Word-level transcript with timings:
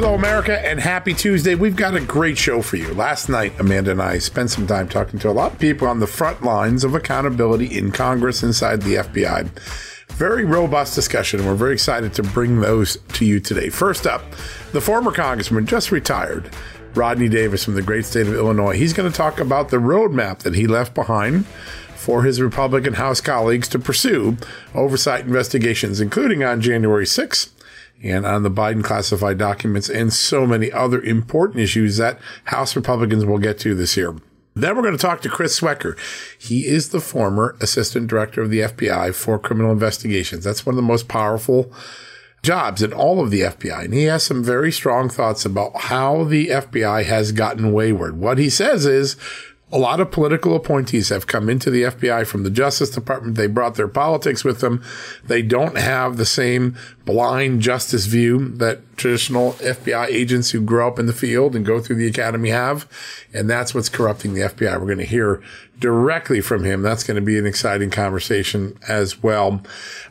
Hello, 0.00 0.14
America, 0.14 0.64
and 0.64 0.78
happy 0.78 1.12
Tuesday. 1.12 1.56
We've 1.56 1.74
got 1.74 1.96
a 1.96 2.00
great 2.00 2.38
show 2.38 2.62
for 2.62 2.76
you. 2.76 2.94
Last 2.94 3.28
night, 3.28 3.58
Amanda 3.58 3.90
and 3.90 4.00
I 4.00 4.18
spent 4.18 4.48
some 4.48 4.64
time 4.64 4.88
talking 4.88 5.18
to 5.18 5.28
a 5.28 5.32
lot 5.32 5.54
of 5.54 5.58
people 5.58 5.88
on 5.88 5.98
the 5.98 6.06
front 6.06 6.40
lines 6.40 6.84
of 6.84 6.94
accountability 6.94 7.76
in 7.76 7.90
Congress 7.90 8.44
inside 8.44 8.82
the 8.82 8.94
FBI 8.94 9.50
very 10.10 10.44
robust 10.44 10.94
discussion. 10.94 11.44
We're 11.44 11.56
very 11.56 11.72
excited 11.72 12.14
to 12.14 12.22
bring 12.22 12.60
those 12.60 12.98
to 13.14 13.24
you 13.24 13.40
today. 13.40 13.70
First 13.70 14.06
up, 14.06 14.22
the 14.70 14.80
former 14.80 15.10
congressman 15.10 15.66
just 15.66 15.90
retired, 15.90 16.48
Rodney 16.94 17.28
Davis 17.28 17.64
from 17.64 17.74
the 17.74 17.82
great 17.82 18.04
state 18.04 18.28
of 18.28 18.34
Illinois. 18.34 18.76
He's 18.76 18.92
going 18.92 19.10
to 19.10 19.16
talk 19.16 19.40
about 19.40 19.70
the 19.70 19.78
roadmap 19.78 20.40
that 20.40 20.54
he 20.54 20.68
left 20.68 20.94
behind 20.94 21.44
for 21.96 22.22
his 22.22 22.40
Republican 22.40 22.94
House 22.94 23.20
colleagues 23.20 23.66
to 23.70 23.80
pursue 23.80 24.36
oversight 24.76 25.24
investigations, 25.24 26.00
including 26.00 26.44
on 26.44 26.60
January 26.60 27.04
6th 27.04 27.50
and 28.02 28.24
on 28.24 28.42
the 28.42 28.50
Biden 28.50 28.84
classified 28.84 29.38
documents 29.38 29.88
and 29.88 30.12
so 30.12 30.46
many 30.46 30.70
other 30.70 31.00
important 31.00 31.60
issues 31.60 31.96
that 31.96 32.18
House 32.44 32.76
Republicans 32.76 33.24
will 33.24 33.38
get 33.38 33.58
to 33.60 33.74
this 33.74 33.96
year. 33.96 34.14
Then 34.54 34.74
we're 34.74 34.82
going 34.82 34.96
to 34.96 34.98
talk 34.98 35.20
to 35.22 35.28
Chris 35.28 35.58
Swecker. 35.58 35.96
He 36.38 36.66
is 36.66 36.88
the 36.88 37.00
former 37.00 37.56
assistant 37.60 38.08
director 38.08 38.42
of 38.42 38.50
the 38.50 38.60
FBI 38.60 39.14
for 39.14 39.38
criminal 39.38 39.70
investigations. 39.70 40.44
That's 40.44 40.66
one 40.66 40.72
of 40.72 40.76
the 40.76 40.82
most 40.82 41.06
powerful 41.06 41.72
jobs 42.42 42.82
in 42.82 42.92
all 42.92 43.20
of 43.20 43.30
the 43.30 43.42
FBI. 43.42 43.84
And 43.84 43.94
he 43.94 44.04
has 44.04 44.24
some 44.24 44.42
very 44.42 44.72
strong 44.72 45.08
thoughts 45.08 45.44
about 45.44 45.76
how 45.76 46.24
the 46.24 46.48
FBI 46.48 47.04
has 47.04 47.30
gotten 47.32 47.72
wayward. 47.72 48.18
What 48.18 48.38
he 48.38 48.50
says 48.50 48.84
is 48.84 49.16
a 49.70 49.78
lot 49.78 50.00
of 50.00 50.10
political 50.10 50.56
appointees 50.56 51.10
have 51.10 51.26
come 51.26 51.50
into 51.50 51.70
the 51.70 51.82
FBI 51.82 52.26
from 52.26 52.42
the 52.42 52.50
Justice 52.50 52.88
Department. 52.88 53.36
They 53.36 53.46
brought 53.46 53.74
their 53.74 53.88
politics 53.88 54.42
with 54.42 54.60
them. 54.60 54.82
They 55.24 55.42
don't 55.42 55.76
have 55.76 56.16
the 56.16 56.24
same 56.24 56.76
blind 57.04 57.60
justice 57.60 58.06
view 58.06 58.48
that 58.56 58.80
traditional 58.96 59.52
FBI 59.54 60.06
agents 60.06 60.50
who 60.50 60.62
grow 60.62 60.88
up 60.88 60.98
in 60.98 61.06
the 61.06 61.12
field 61.12 61.54
and 61.54 61.66
go 61.66 61.80
through 61.80 61.96
the 61.96 62.06
academy 62.06 62.48
have. 62.48 62.88
And 63.34 63.48
that's 63.48 63.74
what's 63.74 63.90
corrupting 63.90 64.32
the 64.32 64.40
FBI. 64.40 64.72
We're 64.80 64.86
going 64.86 64.98
to 64.98 65.04
hear 65.04 65.42
directly 65.78 66.40
from 66.40 66.64
him. 66.64 66.82
That's 66.82 67.04
going 67.04 67.16
to 67.16 67.20
be 67.20 67.38
an 67.38 67.46
exciting 67.46 67.90
conversation 67.90 68.78
as 68.88 69.22
well. 69.22 69.62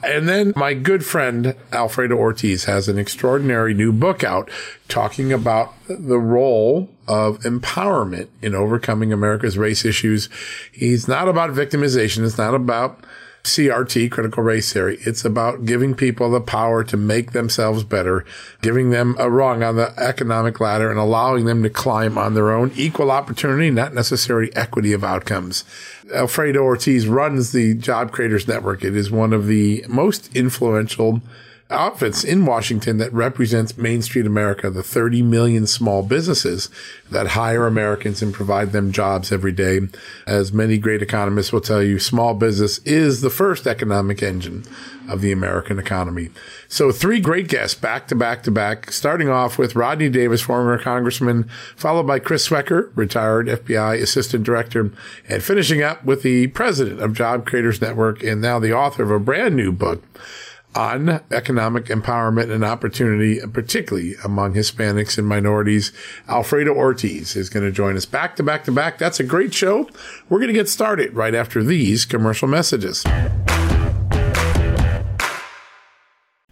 And 0.03 0.28
then 0.28 0.53
my 0.55 0.73
good 0.73 1.05
friend 1.05 1.55
Alfredo 1.72 2.16
Ortiz 2.16 2.66
has 2.66 2.88
an 2.88 2.97
extraordinary 2.97 3.73
new 3.73 3.91
book 3.91 4.23
out 4.23 4.50
talking 4.88 5.33
about 5.33 5.73
the 5.88 6.19
role 6.19 6.89
of 7.07 7.39
empowerment 7.39 8.27
in 8.41 8.56
overcoming 8.56 9.11
America's 9.11 9.57
race 9.57 9.85
issues. 9.85 10.29
He's 10.72 11.07
not 11.07 11.27
about 11.27 11.51
victimization. 11.51 12.25
It's 12.25 12.38
not 12.38 12.53
about 12.53 13.03
CRT, 13.47 14.12
critical 14.12 14.44
race 14.44 14.72
theory. 14.72 14.97
It's 15.02 15.25
about 15.25 15.66
giving 15.66 15.96
people 15.96 16.30
the 16.30 16.41
power 16.41 16.84
to 16.84 16.97
make 16.97 17.31
themselves 17.31 17.84
better, 17.84 18.25
giving 18.62 18.90
them 18.90 19.16
a 19.18 19.30
rung 19.30 19.63
on 19.63 19.78
the 19.78 19.97
economic 19.97 20.59
ladder 20.59 20.90
and 20.90 21.00
allowing 21.00 21.46
them 21.46 21.63
to 21.63 21.69
climb 21.69 22.18
on 22.18 22.34
their 22.34 22.52
own 22.52 22.72
equal 22.75 23.09
opportunity, 23.09 23.72
not 23.72 23.94
necessarily 23.94 24.56
equity 24.56 24.94
of 24.94 25.03
outcomes. 25.03 25.63
Alfredo 26.13 26.62
Ortiz 26.62 27.07
runs 27.07 27.52
the 27.52 27.74
Job 27.74 28.12
Creators 28.12 28.47
Network. 28.47 28.84
It 28.84 28.96
is 28.96 29.09
one 29.09 29.34
of 29.34 29.47
the 29.47 29.86
most 29.88 30.36
influential 30.36 31.22
outfits 31.69 32.23
in 32.23 32.45
Washington 32.45 32.97
that 32.97 33.11
represents 33.11 33.78
Main 33.78 34.01
Street 34.01 34.25
America, 34.25 34.69
the 34.69 34.83
30 34.83 35.22
million 35.22 35.67
small 35.67 36.01
businesses 36.01 36.69
that 37.11 37.29
hire 37.29 37.67
Americans 37.67 38.22
and 38.22 38.33
provide 38.33 38.72
them 38.72 38.91
jobs 38.91 39.31
every 39.31 39.51
day. 39.51 39.81
As 40.25 40.53
many 40.53 40.77
great 40.77 41.01
economists 41.01 41.51
will 41.51 41.61
tell 41.61 41.83
you, 41.83 42.00
small 42.00 42.33
business 42.33 42.79
is 42.79 43.22
the 43.22 43.29
first 43.29 43.67
economic 43.67 44.23
engine 44.23 44.63
of 45.09 45.22
the 45.22 45.31
American 45.31 45.79
economy. 45.79 46.29
So 46.67 46.91
three 46.91 47.19
great 47.19 47.47
guests 47.47 47.79
back 47.79 48.07
to 48.09 48.16
back 48.16 48.44
to 48.44 48.51
back, 48.51 48.91
starting 48.91 49.29
off 49.29 49.57
with 49.57 49.75
Rodney 49.75 50.09
Davis, 50.09 50.41
former 50.41 50.77
congressman, 50.77 51.50
followed 51.75 52.07
by 52.07 52.19
Chris 52.19 52.47
Swecker, 52.47 52.91
retired 52.95 53.47
FBI 53.47 54.01
assistant 54.01 54.44
director, 54.44 54.91
and 55.27 55.44
finishing 55.44 55.81
up 55.81 56.03
with 56.03 56.23
the 56.23 56.47
president 56.47 57.01
of 57.01 57.13
Job 57.13 57.45
Creators 57.45 57.81
Network 57.81 58.23
and 58.23 58.41
now 58.41 58.59
the 58.59 58.73
author 58.73 59.03
of 59.03 59.11
a 59.11 59.19
brand 59.19 59.56
new 59.56 59.72
book 59.72 60.03
on 60.75 61.22
economic 61.31 61.85
empowerment 61.85 62.51
and 62.51 62.63
opportunity, 62.63 63.39
particularly 63.51 64.16
among 64.23 64.53
Hispanics 64.53 65.17
and 65.17 65.28
minorities. 65.28 65.91
Alfredo 66.28 66.73
Ortiz 66.73 67.35
is 67.35 67.50
going 67.50 67.66
to 67.66 67.72
join 67.72 67.97
us 67.97 68.05
back 68.05 68.35
to 68.35 68.44
back 68.44 68.63
to 68.66 68.72
back. 68.72 68.97
That's 68.97 69.19
a 69.19 69.23
great 69.23 69.53
show. 69.53 69.89
We're 70.29 70.39
going 70.39 70.47
to 70.47 70.53
get 70.53 70.69
started 70.69 71.13
right 71.13 71.33
after 71.33 71.63
these 71.63 72.06
commercial 72.06 72.47
messages. 72.47 73.03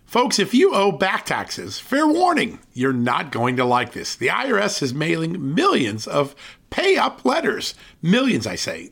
Folks, 0.06 0.40
if 0.40 0.54
you 0.54 0.74
owe 0.74 0.94
back 0.94 1.26
taxes, 1.26 1.78
fair 1.78 2.08
warning, 2.08 2.60
you're 2.72 2.94
not 2.94 3.34
going 3.34 3.58
to 3.58 3.66
like 3.66 3.92
this. 3.92 4.16
The 4.16 4.30
IRS 4.30 4.82
is 4.82 4.94
mailing 4.94 5.54
millions 5.54 6.08
of 6.08 6.34
pay 6.70 6.96
up 6.96 7.26
letters. 7.26 7.76
Millions, 8.02 8.48
I 8.48 8.56
say. 8.56 8.92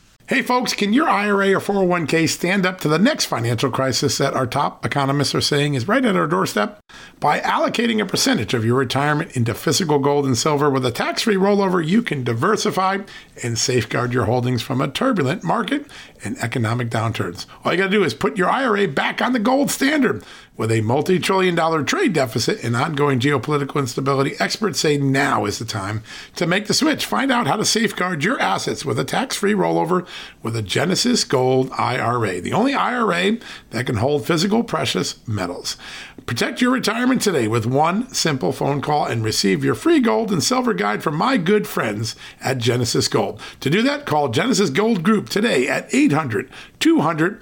Hey, 0.31 0.41
folks, 0.41 0.73
can 0.73 0.93
your 0.93 1.09
IRA 1.09 1.51
or 1.51 1.59
401k 1.59 2.29
stand 2.29 2.65
up 2.65 2.79
to 2.79 2.87
the 2.87 2.97
next 2.97 3.25
financial 3.25 3.69
crisis 3.69 4.17
that 4.17 4.33
our 4.33 4.47
top 4.47 4.85
economists 4.85 5.35
are 5.35 5.41
saying 5.41 5.73
is 5.73 5.89
right 5.89 6.05
at 6.05 6.15
our 6.15 6.25
doorstep? 6.25 6.79
By 7.19 7.41
allocating 7.41 8.01
a 8.01 8.05
percentage 8.05 8.53
of 8.53 8.63
your 8.63 8.77
retirement 8.77 9.35
into 9.35 9.53
physical 9.53 9.99
gold 9.99 10.25
and 10.25 10.37
silver 10.37 10.69
with 10.69 10.85
a 10.85 10.91
tax 10.91 11.23
free 11.23 11.35
rollover, 11.35 11.85
you 11.85 12.01
can 12.01 12.23
diversify 12.23 12.99
and 13.43 13.59
safeguard 13.59 14.13
your 14.13 14.23
holdings 14.23 14.61
from 14.61 14.79
a 14.79 14.87
turbulent 14.87 15.43
market 15.43 15.85
and 16.23 16.37
economic 16.37 16.89
downturns. 16.89 17.45
All 17.65 17.73
you 17.73 17.77
got 17.77 17.85
to 17.85 17.89
do 17.91 18.05
is 18.05 18.13
put 18.13 18.37
your 18.37 18.49
IRA 18.49 18.87
back 18.87 19.21
on 19.21 19.33
the 19.33 19.39
gold 19.39 19.69
standard. 19.69 20.23
With 20.57 20.71
a 20.71 20.81
multi 20.81 21.17
trillion 21.17 21.55
dollar 21.55 21.83
trade 21.83 22.13
deficit 22.13 22.63
and 22.63 22.75
ongoing 22.75 23.19
geopolitical 23.19 23.79
instability, 23.79 24.35
experts 24.39 24.79
say 24.79 24.97
now 24.97 25.45
is 25.45 25.57
the 25.57 25.65
time 25.65 26.03
to 26.35 26.45
make 26.45 26.67
the 26.67 26.73
switch. 26.73 27.05
Find 27.05 27.31
out 27.31 27.47
how 27.47 27.55
to 27.55 27.65
safeguard 27.65 28.23
your 28.23 28.39
assets 28.39 28.85
with 28.85 28.99
a 28.99 29.03
tax 29.03 29.35
free 29.35 29.53
rollover 29.53 30.05
with 30.41 30.55
a 30.55 30.61
Genesis 30.61 31.23
Gold 31.23 31.69
IRA, 31.77 32.41
the 32.41 32.53
only 32.53 32.73
IRA 32.73 33.37
that 33.71 33.85
can 33.85 33.97
hold 33.97 34.25
physical 34.25 34.63
precious 34.63 35.25
metals. 35.27 35.77
Protect 36.25 36.61
your 36.61 36.71
retirement 36.71 37.21
today 37.21 37.47
with 37.47 37.65
one 37.65 38.13
simple 38.13 38.51
phone 38.51 38.81
call 38.81 39.05
and 39.05 39.23
receive 39.23 39.63
your 39.63 39.75
free 39.75 39.99
gold 39.99 40.31
and 40.31 40.43
silver 40.43 40.73
guide 40.73 41.03
from 41.03 41.15
my 41.15 41.37
good 41.37 41.67
friends 41.67 42.15
at 42.39 42.57
Genesis 42.57 43.07
Gold. 43.07 43.41
To 43.59 43.69
do 43.69 43.81
that, 43.81 44.05
call 44.05 44.29
Genesis 44.29 44.69
Gold 44.69 45.03
Group 45.03 45.29
today 45.29 45.67
at 45.67 45.93
800 45.93 46.49
200 46.79 47.41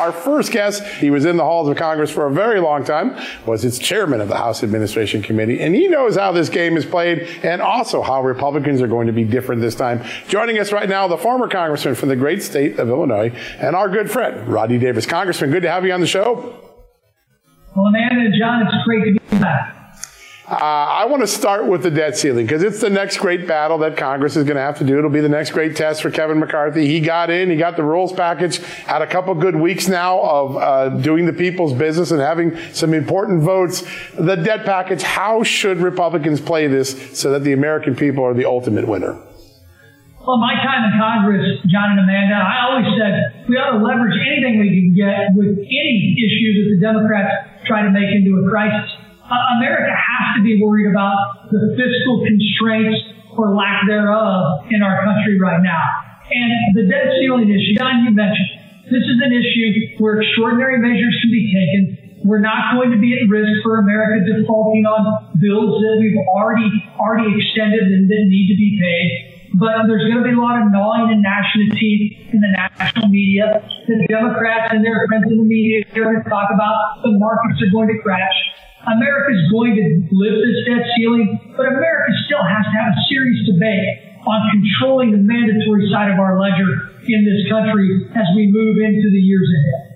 Our 0.00 0.12
first 0.12 0.50
guest, 0.50 0.82
he 0.82 1.10
was 1.10 1.26
in 1.26 1.36
the 1.36 1.44
halls 1.44 1.68
of 1.68 1.76
Congress 1.76 2.10
for 2.10 2.26
a 2.26 2.32
very 2.32 2.58
long 2.58 2.84
time, 2.84 3.14
was 3.44 3.66
its 3.66 3.78
chairman 3.78 4.22
of 4.22 4.28
the 4.28 4.36
House 4.36 4.62
Administration 4.62 5.20
Committee, 5.20 5.60
and 5.60 5.74
he 5.74 5.88
knows 5.88 6.16
how 6.16 6.32
this 6.32 6.48
game 6.48 6.78
is 6.78 6.86
played 6.86 7.28
and 7.42 7.60
also 7.60 8.00
how 8.00 8.22
Republicans 8.22 8.80
are 8.80 8.88
going 8.88 9.08
to 9.08 9.12
be 9.12 9.24
different 9.24 9.60
this 9.60 9.74
time. 9.74 10.02
Joining 10.26 10.58
us 10.58 10.72
right 10.72 10.88
now, 10.88 11.06
the 11.06 11.18
former 11.18 11.48
congressman 11.48 11.94
from 11.96 12.08
the 12.08 12.16
great 12.16 12.42
state 12.42 12.78
of 12.78 12.88
Illinois 12.88 13.30
and 13.58 13.76
our 13.76 13.90
good 13.90 14.10
friend, 14.10 14.48
Rodney 14.48 14.78
Davis. 14.78 15.04
Congressman, 15.04 15.50
good 15.50 15.64
to 15.64 15.70
have 15.70 15.84
you 15.84 15.92
on 15.92 16.00
the 16.00 16.06
show. 16.06 16.34
Well, 17.76 17.86
Amanda 17.86 18.24
and 18.24 18.34
John, 18.40 18.62
it's 18.62 18.84
great 18.86 19.04
to 19.04 19.20
be 19.20 19.38
back. 19.38 19.79
Uh, 20.50 20.56
I 20.56 21.04
want 21.04 21.22
to 21.22 21.28
start 21.28 21.68
with 21.68 21.84
the 21.84 21.92
debt 21.92 22.16
ceiling 22.16 22.44
because 22.44 22.64
it's 22.64 22.80
the 22.80 22.90
next 22.90 23.18
great 23.18 23.46
battle 23.46 23.78
that 23.78 23.96
Congress 23.96 24.34
is 24.34 24.42
going 24.42 24.56
to 24.56 24.62
have 24.62 24.78
to 24.78 24.84
do. 24.84 24.98
It'll 24.98 25.08
be 25.08 25.20
the 25.20 25.28
next 25.28 25.52
great 25.52 25.76
test 25.76 26.02
for 26.02 26.10
Kevin 26.10 26.40
McCarthy. 26.40 26.88
He 26.88 26.98
got 26.98 27.30
in, 27.30 27.50
he 27.50 27.56
got 27.56 27.76
the 27.76 27.84
rules 27.84 28.12
package, 28.12 28.58
had 28.58 29.00
a 29.00 29.06
couple 29.06 29.32
good 29.36 29.54
weeks 29.54 29.86
now 29.86 30.18
of 30.18 30.56
uh, 30.56 30.88
doing 30.98 31.24
the 31.26 31.32
people's 31.32 31.72
business 31.72 32.10
and 32.10 32.20
having 32.20 32.58
some 32.72 32.94
important 32.94 33.44
votes. 33.44 33.84
The 34.18 34.34
debt 34.34 34.64
package, 34.64 35.02
how 35.02 35.44
should 35.44 35.78
Republicans 35.78 36.40
play 36.40 36.66
this 36.66 37.16
so 37.16 37.30
that 37.30 37.44
the 37.44 37.52
American 37.52 37.94
people 37.94 38.24
are 38.24 38.34
the 38.34 38.46
ultimate 38.46 38.88
winner? 38.88 39.22
Well, 40.26 40.38
my 40.38 40.54
time 40.54 40.82
in 40.82 40.98
Congress, 40.98 41.62
John 41.70 41.94
and 41.94 42.00
Amanda, 42.00 42.34
I 42.34 42.66
always 42.66 42.86
said 42.98 43.46
we 43.48 43.54
ought 43.54 43.78
to 43.78 43.84
leverage 43.84 44.18
anything 44.18 44.58
we 44.58 44.68
can 44.74 44.98
get 44.98 45.30
with 45.32 45.62
any 45.62 46.18
issue 46.18 46.50
that 46.58 46.66
the 46.74 46.80
Democrats 46.82 47.66
try 47.68 47.82
to 47.82 47.90
make 47.90 48.10
into 48.10 48.34
a 48.42 48.50
crisis 48.50 48.99
uh, 49.30 49.56
America 49.62 49.94
has 49.94 50.36
to 50.36 50.42
be 50.42 50.58
worried 50.58 50.90
about 50.90 51.46
the 51.50 51.78
fiscal 51.78 52.26
constraints 52.26 52.98
or 53.38 53.54
lack 53.54 53.86
thereof 53.86 54.66
in 54.70 54.82
our 54.82 55.06
country 55.06 55.38
right 55.38 55.62
now. 55.62 55.86
And 56.30 56.74
the 56.74 56.90
debt 56.90 57.14
ceiling 57.18 57.46
issue, 57.46 57.78
Don, 57.78 58.04
you 58.04 58.10
mentioned, 58.10 58.50
this 58.90 59.06
is 59.06 59.18
an 59.22 59.30
issue 59.30 60.02
where 60.02 60.18
extraordinary 60.18 60.82
measures 60.82 61.14
can 61.22 61.30
be 61.30 61.46
taken. 61.54 61.82
We're 62.26 62.42
not 62.42 62.74
going 62.74 62.90
to 62.90 62.98
be 62.98 63.16
at 63.16 63.30
risk 63.30 63.62
for 63.62 63.78
America 63.78 64.26
defaulting 64.26 64.84
on 64.84 65.38
bills 65.38 65.78
that 65.80 65.96
we've 66.02 66.18
already 66.26 66.68
already 66.98 67.32
extended 67.38 67.86
and 67.86 68.10
that 68.10 68.22
need 68.28 68.46
to 68.50 68.58
be 68.58 68.76
paid. 68.76 69.10
But 69.54 69.86
there's 69.86 70.06
going 70.10 70.22
to 70.22 70.28
be 70.28 70.34
a 70.34 70.38
lot 70.38 70.62
of 70.62 70.70
gnawing 70.70 71.10
and 71.10 71.22
gnashing 71.22 71.70
of 71.70 71.78
teeth 71.78 72.34
in 72.34 72.38
the 72.42 72.50
national 72.54 73.08
media. 73.08 73.62
The 73.86 74.06
Democrats 74.06 74.74
and 74.74 74.84
their 74.84 75.06
friends 75.08 75.26
in 75.30 75.38
the 75.38 75.48
media 75.48 75.82
are 75.86 76.04
going 76.12 76.22
to 76.22 76.28
talk 76.28 76.50
about 76.54 77.02
the 77.02 77.14
markets 77.18 77.62
are 77.62 77.72
going 77.72 77.88
to 77.88 77.98
crash. 78.02 78.38
America's 78.86 79.44
going 79.52 79.76
to 79.76 79.84
lift 80.12 80.38
this 80.40 80.58
debt 80.64 80.84
ceiling, 80.96 81.52
but 81.56 81.66
America 81.66 82.12
still 82.24 82.42
has 82.42 82.64
to 82.64 82.76
have 82.80 82.92
a 82.96 83.02
serious 83.08 83.44
debate 83.44 84.16
on 84.26 84.40
controlling 84.52 85.12
the 85.12 85.18
mandatory 85.18 85.88
side 85.92 86.10
of 86.10 86.18
our 86.18 86.40
ledger 86.40 86.92
in 87.04 87.24
this 87.24 87.50
country 87.50 88.08
as 88.16 88.26
we 88.36 88.48
move 88.50 88.76
into 88.78 89.08
the 89.10 89.20
years 89.20 89.48
ahead. 89.58 89.90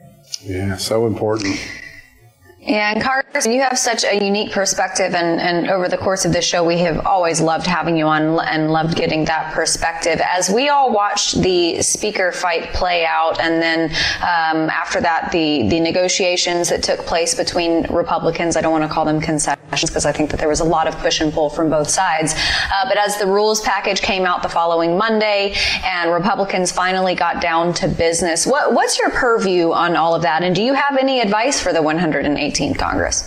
Yeah, 0.44 0.76
so 0.76 1.06
important. 1.06 1.56
And 2.66 3.02
Carson, 3.02 3.52
you 3.52 3.60
have 3.60 3.78
such 3.78 4.04
a 4.04 4.24
unique 4.24 4.50
perspective, 4.50 5.14
and, 5.14 5.38
and 5.38 5.68
over 5.68 5.86
the 5.86 5.98
course 5.98 6.24
of 6.24 6.32
this 6.32 6.46
show, 6.46 6.64
we 6.64 6.78
have 6.78 7.06
always 7.06 7.38
loved 7.38 7.66
having 7.66 7.94
you 7.94 8.06
on 8.06 8.40
and 8.40 8.72
loved 8.72 8.96
getting 8.96 9.26
that 9.26 9.52
perspective. 9.52 10.18
As 10.24 10.48
we 10.48 10.70
all 10.70 10.90
watched 10.90 11.42
the 11.42 11.82
speaker 11.82 12.32
fight 12.32 12.72
play 12.72 13.04
out, 13.04 13.38
and 13.38 13.60
then 13.60 13.90
um, 14.22 14.70
after 14.70 14.98
that, 15.02 15.30
the 15.30 15.68
the 15.68 15.78
negotiations 15.78 16.70
that 16.70 16.82
took 16.82 17.00
place 17.00 17.34
between 17.34 17.82
Republicans, 17.92 18.56
I 18.56 18.62
don't 18.62 18.72
want 18.72 18.84
to 18.84 18.88
call 18.88 19.04
them 19.04 19.20
concessions 19.20 19.90
because 19.90 20.06
I 20.06 20.12
think 20.12 20.30
that 20.30 20.40
there 20.40 20.48
was 20.48 20.60
a 20.60 20.64
lot 20.64 20.88
of 20.88 20.96
push 20.98 21.20
and 21.20 21.32
pull 21.34 21.50
from 21.50 21.68
both 21.68 21.90
sides. 21.90 22.32
Uh, 22.34 22.88
but 22.88 22.96
as 22.96 23.18
the 23.18 23.26
rules 23.26 23.60
package 23.60 24.00
came 24.00 24.24
out 24.24 24.42
the 24.42 24.48
following 24.48 24.96
Monday, 24.96 25.54
and 25.84 26.12
Republicans 26.12 26.72
finally 26.72 27.14
got 27.14 27.42
down 27.42 27.74
to 27.74 27.88
business, 27.88 28.46
what, 28.46 28.72
what's 28.72 28.98
your 28.98 29.10
purview 29.10 29.72
on 29.72 29.96
all 29.96 30.14
of 30.14 30.22
that? 30.22 30.42
And 30.42 30.54
do 30.56 30.62
you 30.62 30.72
have 30.72 30.96
any 30.96 31.20
advice 31.20 31.60
for 31.60 31.74
the 31.74 31.82
108? 31.82 32.53
18th 32.54 32.78
Congress? 32.78 33.26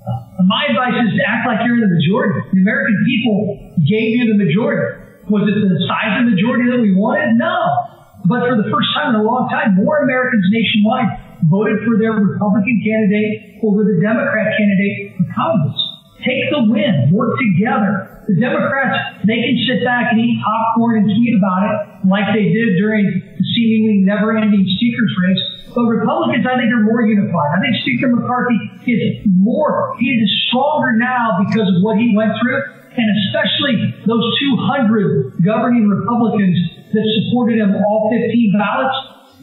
Uh, 0.00 0.42
my 0.48 0.66
advice 0.72 0.96
is 1.04 1.12
to 1.14 1.22
act 1.28 1.44
like 1.46 1.60
you're 1.68 1.76
in 1.76 1.84
the 1.84 1.92
majority. 1.92 2.40
The 2.56 2.60
American 2.64 2.96
people 3.04 3.36
gave 3.84 4.16
you 4.16 4.32
the 4.32 4.38
majority. 4.40 4.98
Was 5.28 5.44
it 5.46 5.54
the 5.54 5.78
size 5.86 6.18
of 6.18 6.26
the 6.26 6.34
majority 6.34 6.72
that 6.72 6.80
we 6.80 6.96
wanted? 6.96 7.36
No. 7.36 7.54
But 8.26 8.48
for 8.48 8.56
the 8.58 8.66
first 8.72 8.90
time 8.96 9.14
in 9.14 9.20
a 9.20 9.24
long 9.24 9.46
time, 9.52 9.76
more 9.78 10.02
Americans 10.02 10.48
nationwide 10.50 11.44
voted 11.46 11.84
for 11.86 11.98
their 11.98 12.16
Republican 12.16 12.80
candidate 12.82 13.62
over 13.62 13.84
the 13.84 14.00
Democrat 14.00 14.56
candidate 14.56 15.14
for 15.18 15.26
Congress. 15.34 15.78
Take 16.22 16.50
the 16.54 16.62
win. 16.70 17.10
Work 17.10 17.34
together. 17.38 18.22
The 18.30 18.38
Democrats, 18.38 19.26
they 19.26 19.42
can 19.42 19.58
sit 19.66 19.82
back 19.82 20.14
and 20.14 20.22
eat 20.22 20.38
popcorn 20.38 21.02
and 21.02 21.06
tweet 21.10 21.34
about 21.34 21.66
it 21.66 22.06
like 22.06 22.30
they 22.30 22.54
did 22.54 22.78
during 22.78 23.10
the 23.10 23.42
seemingly 23.42 24.06
never-ending 24.06 24.62
speaker's 24.78 25.14
race. 25.18 25.44
But 25.72 25.88
Republicans, 25.88 26.44
I 26.44 26.60
think, 26.60 26.68
are 26.68 26.84
more 26.84 27.00
unified. 27.00 27.50
I 27.56 27.58
think 27.64 27.80
Speaker 27.80 28.12
McCarthy 28.12 28.60
is 28.84 29.24
more, 29.24 29.96
he 29.96 30.12
is 30.20 30.28
stronger 30.48 31.00
now 31.00 31.40
because 31.40 31.64
of 31.64 31.80
what 31.80 31.96
he 31.96 32.12
went 32.12 32.36
through, 32.36 32.60
and 32.92 33.08
especially 33.24 34.04
those 34.04 34.24
200 34.52 35.40
governing 35.40 35.88
Republicans 35.88 36.60
that 36.92 37.04
supported 37.24 37.56
him 37.56 37.72
all 37.72 38.12
15 38.12 38.52
ballots. 38.52 38.96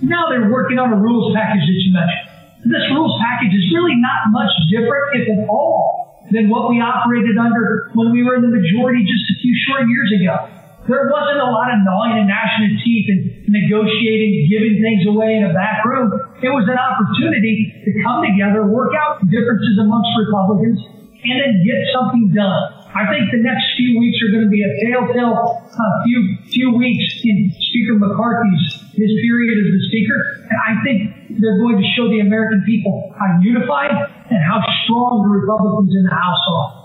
Now 0.05 0.29
they're 0.29 0.53
working 0.53 0.77
on 0.77 0.93
a 0.93 1.00
rules 1.01 1.33
package 1.33 1.65
that 1.65 1.79
you 1.81 1.91
mentioned. 1.98 2.29
This 2.69 2.86
rules 2.93 3.17
package 3.17 3.57
is 3.57 3.65
really 3.74 3.98
not 3.98 4.29
much 4.29 4.53
different, 4.69 5.17
if 5.17 5.25
at 5.33 5.50
all, 5.50 6.21
than 6.29 6.50
what 6.50 6.69
we 6.69 6.77
operated 6.77 7.41
under 7.41 7.89
when 7.98 8.13
we 8.13 8.21
were 8.21 8.38
in 8.38 8.45
the 8.45 8.53
majority 8.53 9.01
just 9.01 9.25
a 9.33 9.36
few 9.41 9.55
short 9.65 9.89
years 9.89 10.13
ago. 10.13 10.59
There 10.89 11.05
wasn't 11.05 11.38
a 11.38 11.50
lot 11.53 11.69
of 11.69 11.86
gnawing 11.86 12.17
and 12.17 12.25
gnashing 12.25 12.65
of 12.65 12.74
teeth 12.81 13.08
and 13.13 13.22
negotiating, 13.46 14.50
giving 14.50 14.81
things 14.81 15.05
away 15.05 15.38
in 15.38 15.46
a 15.46 15.53
back 15.53 15.86
room. 15.86 16.10
It 16.41 16.50
was 16.50 16.65
an 16.65 16.81
opportunity 16.81 17.69
to 17.86 17.89
come 18.01 18.25
together, 18.25 18.65
work 18.65 18.98
out 18.98 19.22
differences 19.29 19.77
amongst 19.77 20.10
Republicans, 20.17 20.81
and 21.22 21.36
then 21.38 21.62
get 21.62 21.77
something 21.93 22.34
done. 22.34 22.79
I 22.89 23.05
think 23.05 23.29
the 23.29 23.46
next 23.46 23.77
few 23.77 24.01
weeks 24.01 24.17
are 24.25 24.34
going 24.34 24.50
to 24.50 24.53
be 24.53 24.65
a 24.65 24.72
telltale 24.89 25.62
uh, 25.62 25.96
few 26.10 26.41
few 26.50 26.74
weeks 26.74 27.22
in 27.22 27.53
Speaker 27.53 27.93
McCarthy's 28.01 28.81
his 28.98 29.13
period 29.22 29.53
as 29.53 29.69
the 29.69 29.81
Speaker, 29.93 30.19
and 30.50 30.58
I 30.58 30.72
think 30.81 30.98
they're 31.38 31.62
going 31.62 31.77
to 31.77 31.88
show 31.93 32.10
the 32.10 32.25
American 32.25 32.65
people 32.65 33.13
how 33.13 33.38
unified 33.46 33.93
and 33.93 34.41
how 34.41 34.60
strong 34.84 35.22
the 35.22 35.31
Republicans 35.38 35.93
in 35.93 36.03
the 36.10 36.15
House 36.17 36.43
are. 36.50 36.78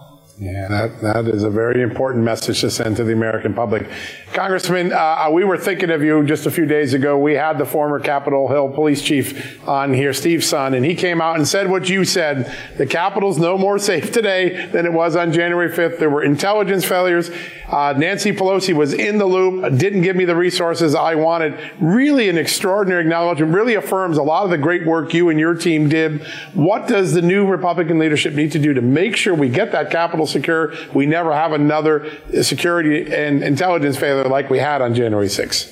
Yeah, 0.45 0.69
that, 0.69 1.01
that 1.01 1.27
is 1.27 1.43
a 1.43 1.49
very 1.49 1.81
important 1.81 2.23
message 2.23 2.61
to 2.61 2.71
send 2.71 2.99
to 2.99 3.05
the 3.05 3.15
American 3.15 3.55
public. 3.55 3.89
Congressman, 4.35 4.93
uh, 4.93 5.31
we 5.33 5.43
were 5.43 5.57
thinking 5.57 5.89
of 5.89 6.03
you 6.03 6.23
just 6.27 6.45
a 6.45 6.51
few 6.51 6.67
days 6.67 6.93
ago. 6.93 7.17
We 7.17 7.33
had 7.33 7.57
the 7.57 7.65
former 7.65 7.99
Capitol 7.99 8.49
Hill 8.49 8.69
police 8.69 9.01
chief 9.01 9.67
on 9.67 9.95
here, 9.95 10.13
Steve 10.13 10.41
Sund, 10.41 10.77
and 10.77 10.85
he 10.85 10.95
came 10.97 11.23
out 11.23 11.37
and 11.37 11.49
said 11.49 11.71
what 11.71 11.89
you 11.89 12.05
said. 12.05 12.55
The 12.77 12.85
Capitol's 12.85 13.39
no 13.39 13.57
more 13.57 13.79
safe 13.79 14.13
today 14.13 14.67
than 14.67 14.85
it 14.85 14.93
was 14.93 15.17
on 15.17 15.33
January 15.33 15.71
5th. 15.71 15.99
There 15.99 16.11
were 16.11 16.23
intelligence 16.23 16.85
failures. 16.85 17.31
Uh, 17.67 17.95
Nancy 17.97 18.31
Pelosi 18.31 18.75
was 18.75 18.93
in 18.93 19.17
the 19.17 19.25
loop, 19.25 19.79
didn't 19.79 20.03
give 20.03 20.15
me 20.15 20.27
the 20.27 20.37
resources 20.37 20.95
I 20.95 21.15
wanted. 21.15 21.59
Really 21.81 22.29
an 22.29 22.37
extraordinary 22.37 23.03
acknowledgement, 23.03 23.55
really 23.55 23.77
affirms 23.77 24.19
a 24.19 24.23
lot 24.23 24.45
of 24.45 24.51
the 24.51 24.59
great 24.59 24.85
work 24.85 25.15
you 25.15 25.31
and 25.31 25.41
your 25.41 25.55
team 25.55 25.89
did. 25.89 26.23
What 26.53 26.87
does 26.87 27.15
the 27.15 27.23
new 27.23 27.47
Republican 27.47 27.99
leadership 27.99 28.35
need 28.35 28.53
to 28.53 28.59
do 28.59 28.75
to 28.75 28.83
make 28.83 29.17
sure 29.17 29.35
we 29.35 29.49
get 29.49 29.73
that 29.73 29.91
Capitol 29.91 30.27
secure, 30.35 30.75
we 30.93 31.07
never 31.07 31.33
have 31.33 31.53
another 31.53 32.11
security 32.43 33.07
and 33.13 33.43
intelligence 33.43 33.97
failure 33.97 34.29
like 34.29 34.51
we 34.51 34.59
had 34.59 34.83
on 34.83 34.95
January 34.95 35.29
6th? 35.29 35.71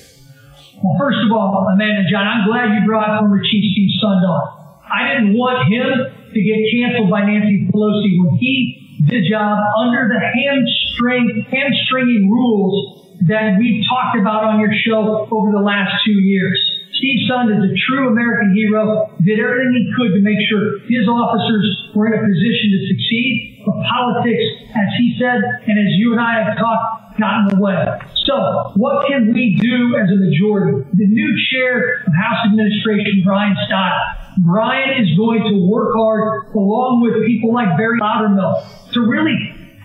Well, 0.81 0.95
first 0.99 1.19
of 1.23 1.31
all, 1.31 1.67
Amanda 1.75 2.03
John, 2.09 2.25
I'm 2.25 2.47
glad 2.47 2.73
you 2.73 2.87
brought 2.87 3.19
former 3.19 3.39
Chief 3.43 3.63
Steve 3.71 3.93
Sund 4.01 4.23
on. 4.23 4.63
I 4.83 5.13
didn't 5.13 5.37
want 5.37 5.71
him 5.71 5.87
to 6.33 6.39
get 6.41 6.59
canceled 6.71 7.09
by 7.09 7.23
Nancy 7.23 7.69
Pelosi 7.71 8.11
when 8.19 8.35
he 8.39 8.99
did 9.07 9.23
a 9.23 9.29
job 9.29 9.59
under 9.79 10.09
the 10.09 10.19
hamstring, 10.19 11.45
hamstringing 11.51 12.29
rules 12.29 13.19
that 13.27 13.55
we've 13.59 13.83
talked 13.87 14.17
about 14.19 14.43
on 14.43 14.59
your 14.59 14.73
show 14.73 15.27
over 15.31 15.51
the 15.51 15.63
last 15.63 16.03
two 16.05 16.19
years. 16.19 16.59
Steve 16.93 17.25
Sund 17.25 17.49
is 17.49 17.61
a 17.65 17.73
true 17.89 18.13
American 18.13 18.53
hero, 18.53 19.09
did 19.25 19.41
everything 19.41 19.73
he 19.73 19.85
could 19.97 20.13
to 20.13 20.21
make 20.21 20.37
sure 20.45 20.77
his 20.85 21.09
officers 21.09 21.89
were 21.97 22.05
in 22.05 22.13
a 22.13 22.21
position 22.21 22.67
to 22.69 22.79
succeed. 22.93 23.65
But 23.65 23.81
politics, 23.89 24.45
as 24.77 24.89
he 25.01 25.17
said, 25.17 25.41
and 25.41 25.75
as 25.79 25.97
you 25.97 26.13
and 26.13 26.21
I 26.21 26.43
have 26.45 26.53
talked, 26.57 27.17
got 27.17 27.49
in 27.49 27.57
the 27.57 27.59
way. 27.61 27.81
So, 28.29 28.73
what 28.77 29.07
can 29.09 29.33
we 29.33 29.57
do 29.57 29.97
as 29.97 30.05
a 30.05 30.17
majority? 30.21 30.85
The 30.93 31.09
new 31.09 31.31
chair 31.49 32.05
of 32.05 32.13
House 32.13 32.45
Administration, 32.53 33.25
Brian 33.25 33.57
Stott, 33.65 33.97
Brian 34.45 35.01
is 35.01 35.17
going 35.17 35.41
to 35.49 35.65
work 35.65 35.93
hard 35.97 36.53
along 36.53 37.01
with 37.01 37.25
people 37.25 37.53
like 37.53 37.73
Barry 37.77 37.99
Loudermilk 37.99 38.93
to 38.93 39.01
really 39.01 39.33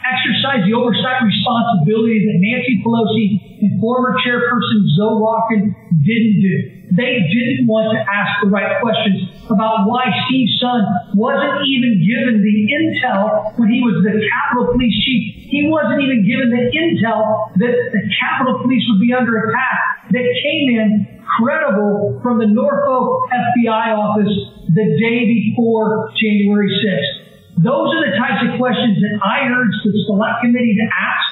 exercise 0.04 0.64
the 0.64 0.76
oversight 0.76 1.24
responsibility 1.24 2.24
that 2.24 2.36
Nancy 2.36 2.80
Pelosi 2.84 3.47
and 3.60 3.80
former 3.80 4.14
chairperson 4.22 4.86
Zoe 4.96 5.18
Lofgren 5.18 5.74
didn't 6.02 6.38
do. 6.40 6.56
They 6.88 7.20
didn't 7.20 7.68
want 7.68 7.92
to 7.92 8.00
ask 8.00 8.40
the 8.40 8.48
right 8.48 8.80
questions 8.80 9.28
about 9.44 9.84
why 9.84 10.08
Steve 10.24 10.48
Sund 10.56 11.12
wasn't 11.12 11.68
even 11.68 12.00
given 12.00 12.40
the 12.40 12.56
intel 12.72 13.52
when 13.60 13.68
he 13.68 13.84
was 13.84 14.00
the 14.00 14.16
Capitol 14.16 14.72
Police 14.72 14.96
Chief. 15.04 15.52
He 15.52 15.68
wasn't 15.68 16.00
even 16.00 16.24
given 16.24 16.48
the 16.48 16.64
intel 16.72 17.52
that 17.60 17.74
the 17.92 18.02
Capitol 18.16 18.64
Police 18.64 18.84
would 18.88 19.04
be 19.04 19.12
under 19.12 19.36
attack 19.36 20.08
that 20.16 20.24
came 20.24 20.80
in 20.80 21.20
credible 21.36 22.20
from 22.22 22.40
the 22.40 22.48
Norfolk 22.48 23.28
FBI 23.30 23.92
office 23.92 24.32
the 24.72 24.86
day 24.96 25.28
before 25.28 26.08
January 26.16 26.72
6th. 26.72 27.28
Those 27.60 27.90
are 27.90 28.02
the 28.06 28.14
types 28.16 28.40
of 28.48 28.56
questions 28.56 28.96
that 29.02 29.18
I 29.20 29.50
urge 29.50 29.76
the 29.84 29.92
select 30.06 30.40
committee 30.46 30.78
to 30.78 30.86
ask. 30.88 31.27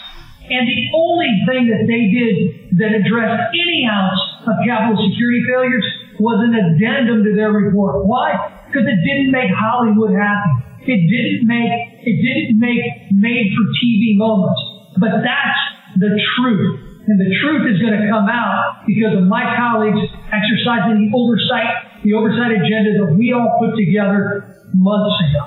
And 0.46 0.62
the 0.68 0.82
only 0.94 1.30
thing 1.46 1.66
that 1.74 1.84
they 1.90 2.06
did 2.14 2.78
that 2.78 2.94
addressed 2.94 3.50
any 3.50 3.88
ounce 3.90 4.20
of 4.46 4.54
Capitol 4.62 4.94
security 5.10 5.42
failures 5.50 5.86
was 6.22 6.38
an 6.46 6.54
addendum 6.54 7.24
to 7.24 7.34
their 7.34 7.50
report. 7.50 8.06
Why? 8.06 8.34
Because 8.66 8.86
it 8.86 9.00
didn't 9.02 9.34
make 9.34 9.50
Hollywood 9.50 10.14
happy. 10.14 10.66
It 10.86 11.02
didn't 11.10 11.50
make 11.50 11.72
it 12.06 12.16
didn't 12.22 12.62
make 12.62 13.10
made 13.10 13.50
for 13.58 13.66
TV 13.82 14.14
moments. 14.14 14.62
But 14.98 15.26
that's 15.26 15.62
the 15.98 16.14
truth. 16.38 16.86
And 17.06 17.18
the 17.20 17.30
truth 17.42 17.74
is 17.74 17.82
going 17.82 17.98
to 17.98 18.06
come 18.10 18.28
out 18.28 18.86
because 18.86 19.18
of 19.18 19.26
my 19.26 19.54
colleagues 19.58 19.98
exercising 20.30 21.06
the 21.06 21.10
oversight, 21.14 22.02
the 22.02 22.14
oversight 22.14 22.50
agenda 22.54 23.02
that 23.02 23.14
we 23.14 23.32
all 23.32 23.58
put 23.58 23.76
together 23.76 24.62
months 24.74 25.22
ago. 25.30 25.42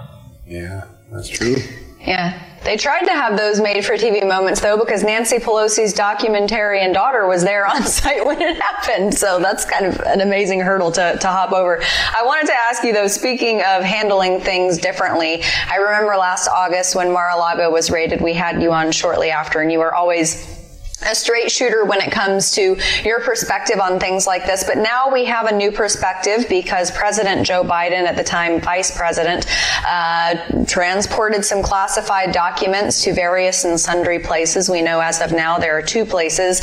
Yeah, 0.46 0.84
that's 1.12 1.28
true. 1.28 1.56
Yeah. 2.00 2.49
They 2.64 2.76
tried 2.76 3.06
to 3.06 3.12
have 3.12 3.38
those 3.38 3.62
made 3.62 3.86
for 3.86 3.94
TV 3.94 4.28
moments 4.28 4.60
though, 4.60 4.78
because 4.78 5.04
Nancy 5.04 5.38
Pelosi's 5.38 5.94
documentarian 5.94 6.94
daughter 6.94 7.26
was 7.28 7.44
there 7.44 7.66
on 7.66 7.84
site 7.86 8.26
when 8.26 8.42
it 8.42 8.60
happened. 8.60 9.14
So 9.14 9.40
that's 9.40 9.66
kind 9.66 9.86
of 9.86 10.00
an 10.02 10.22
amazing 10.22 10.60
hurdle 10.60 10.92
to, 10.92 11.18
to 11.18 11.28
hop 11.28 11.52
over. 11.52 11.82
I 11.82 12.24
wanted 12.24 12.48
to 12.48 12.54
ask 12.54 12.84
you 12.84 12.94
though, 12.94 13.08
speaking 13.08 13.62
of 13.62 13.84
handling 13.84 14.42
things 14.42 14.78
differently, 14.78 15.44
I 15.70 15.78
remember 15.78 16.16
last 16.18 16.48
August 16.50 16.96
when 16.96 17.12
Mar-a-Lago 17.12 17.72
was 17.72 17.90
raided, 17.90 18.22
we 18.22 18.34
had 18.34 18.62
you 18.62 18.72
on 18.72 18.92
shortly 18.92 19.32
after 19.32 19.62
and 19.62 19.72
you 19.72 19.80
were 19.80 19.94
always 19.94 20.59
a 21.02 21.16
straight 21.16 21.50
shooter 21.52 21.86
when 21.86 22.02
it 22.02 22.12
comes 22.12 22.52
to 22.52 22.78
your 23.04 23.22
perspective 23.22 23.80
on 23.80 24.00
things 24.00 24.28
like 24.28 24.46
this. 24.46 24.64
But 24.64 24.78
now 24.78 25.12
we 25.12 25.26
have 25.26 25.48
a 25.48 25.56
new 25.56 25.72
perspective 25.72 26.46
because 26.50 26.92
President 26.92 27.46
Joe 27.46 27.64
Biden, 27.64 28.04
at 28.04 28.18
the 28.18 28.24
time 28.24 28.60
vice 28.60 28.96
president, 28.96 29.46
uh, 29.88 30.36
transported 30.66 31.46
some 31.46 31.64
classified 31.64 32.32
documents 32.32 33.04
to 33.04 33.14
various 33.14 33.64
and 33.64 33.80
sundry 33.80 34.20
places. 34.20 34.70
We 34.70 34.82
know 34.82 35.00
as 35.00 35.22
of 35.22 35.32
now 35.32 35.58
there 35.58 35.78
are 35.78 35.82
two 35.82 36.06
places. 36.06 36.62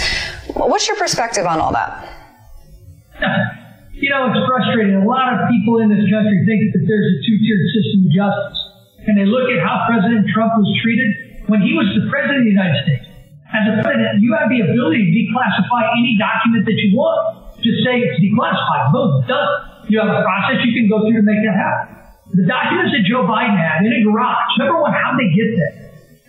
What's 0.52 0.86
your 0.86 0.96
perspective 0.96 1.46
on 1.46 1.60
all 1.60 1.72
that? 1.72 2.12
You 3.92 4.10
know, 4.10 4.28
it's 4.28 4.46
frustrating. 4.46 4.96
A 4.96 5.08
lot 5.08 5.32
of 5.32 5.48
people 5.48 5.80
in 5.80 5.88
this 5.88 6.04
country 6.12 6.36
think 6.44 6.76
that 6.76 6.84
there's 6.84 7.08
a 7.08 7.18
two-tiered 7.24 7.64
system 7.72 7.98
of 8.04 8.12
justice. 8.12 8.60
And 9.08 9.16
they 9.16 9.24
look 9.24 9.48
at 9.48 9.64
how 9.64 9.88
President 9.88 10.28
Trump 10.34 10.52
was 10.58 10.68
treated 10.82 11.48
when 11.48 11.62
he 11.62 11.72
was 11.72 11.86
the 11.96 12.10
president 12.10 12.38
of 12.40 12.44
the 12.44 12.50
United 12.50 12.76
States 12.84 13.05
as 13.56 13.64
a 13.72 13.74
president, 13.80 14.20
you 14.20 14.36
have 14.36 14.52
the 14.52 14.60
ability 14.60 15.00
to 15.00 15.10
declassify 15.16 15.88
any 15.96 16.20
document 16.20 16.68
that 16.68 16.76
you 16.76 16.92
want. 16.92 17.56
Just 17.64 17.80
say 17.88 18.04
it's 18.04 18.20
declassified. 18.20 18.92
Boom, 18.92 19.24
done. 19.24 19.48
You 19.88 20.04
have 20.04 20.12
a 20.12 20.20
process 20.20 20.60
you 20.66 20.76
can 20.76 20.92
go 20.92 21.08
through 21.08 21.24
to 21.24 21.24
make 21.24 21.40
that 21.40 21.56
happen. 21.56 21.96
The 22.36 22.44
documents 22.44 22.92
that 22.92 23.06
Joe 23.08 23.24
Biden 23.24 23.56
had 23.56 23.86
in 23.86 23.94
a 23.96 24.02
garage, 24.04 24.50
number 24.60 24.76
one, 24.82 24.92
how'd 24.92 25.16
they 25.16 25.30
get 25.32 25.48
there? 25.56 25.74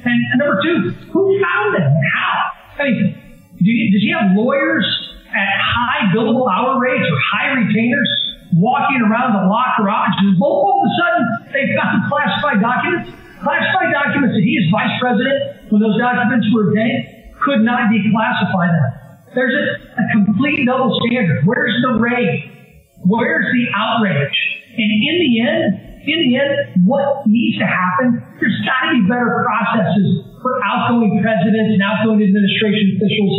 And, 0.08 0.18
and 0.32 0.38
number 0.40 0.62
two, 0.62 0.78
who 1.12 1.22
found 1.42 1.76
them 1.76 1.90
and 1.90 2.08
how? 2.16 2.38
I 2.80 2.82
mean, 2.86 3.18
do 3.58 3.66
you, 3.66 3.92
does 3.92 4.04
he 4.06 4.14
have 4.14 4.38
lawyers 4.38 4.86
at 5.28 5.58
high 5.58 6.14
billable 6.14 6.46
hour 6.48 6.80
rates 6.80 7.04
or 7.04 7.18
high 7.18 7.60
retainers 7.60 8.08
walking 8.56 9.02
around 9.02 9.36
the 9.36 9.50
locked 9.50 9.82
garages? 9.82 10.38
Both 10.38 10.64
all 10.64 10.80
of 10.80 10.86
a 10.86 10.92
sudden 10.96 11.22
they've 11.52 11.74
found 11.76 12.06
classified 12.08 12.62
documents? 12.62 13.10
Classified 13.42 13.90
documents 13.90 14.38
that 14.38 14.46
he 14.46 14.54
is 14.54 14.70
vice 14.70 14.94
president 15.02 15.74
when 15.74 15.82
those 15.82 15.98
documents 15.98 16.46
were 16.54 16.70
obtained 16.70 17.17
could 17.44 17.62
not 17.62 17.90
declassify 17.92 18.68
them. 18.70 18.90
There's 19.36 19.54
a, 19.54 19.66
a 20.02 20.06
complete 20.14 20.66
double 20.66 20.98
standard. 21.06 21.46
Where's 21.46 21.76
the 21.82 22.00
rage? 22.00 22.50
Where's 23.06 23.48
the 23.54 23.66
outrage? 23.76 24.38
And 24.78 24.90
in 24.90 25.16
the 25.22 25.34
end, 25.42 25.66
in 26.08 26.18
the 26.24 26.34
end, 26.40 26.56
what 26.88 27.28
needs 27.28 27.60
to 27.60 27.68
happen? 27.68 28.24
There's 28.40 28.60
got 28.64 28.90
to 28.90 28.98
be 28.98 29.04
better 29.10 29.44
processes 29.44 30.24
for 30.42 30.58
outgoing 30.64 31.20
presidents 31.20 31.76
and 31.76 31.82
outgoing 31.84 32.24
administration 32.24 32.96
officials 32.96 33.36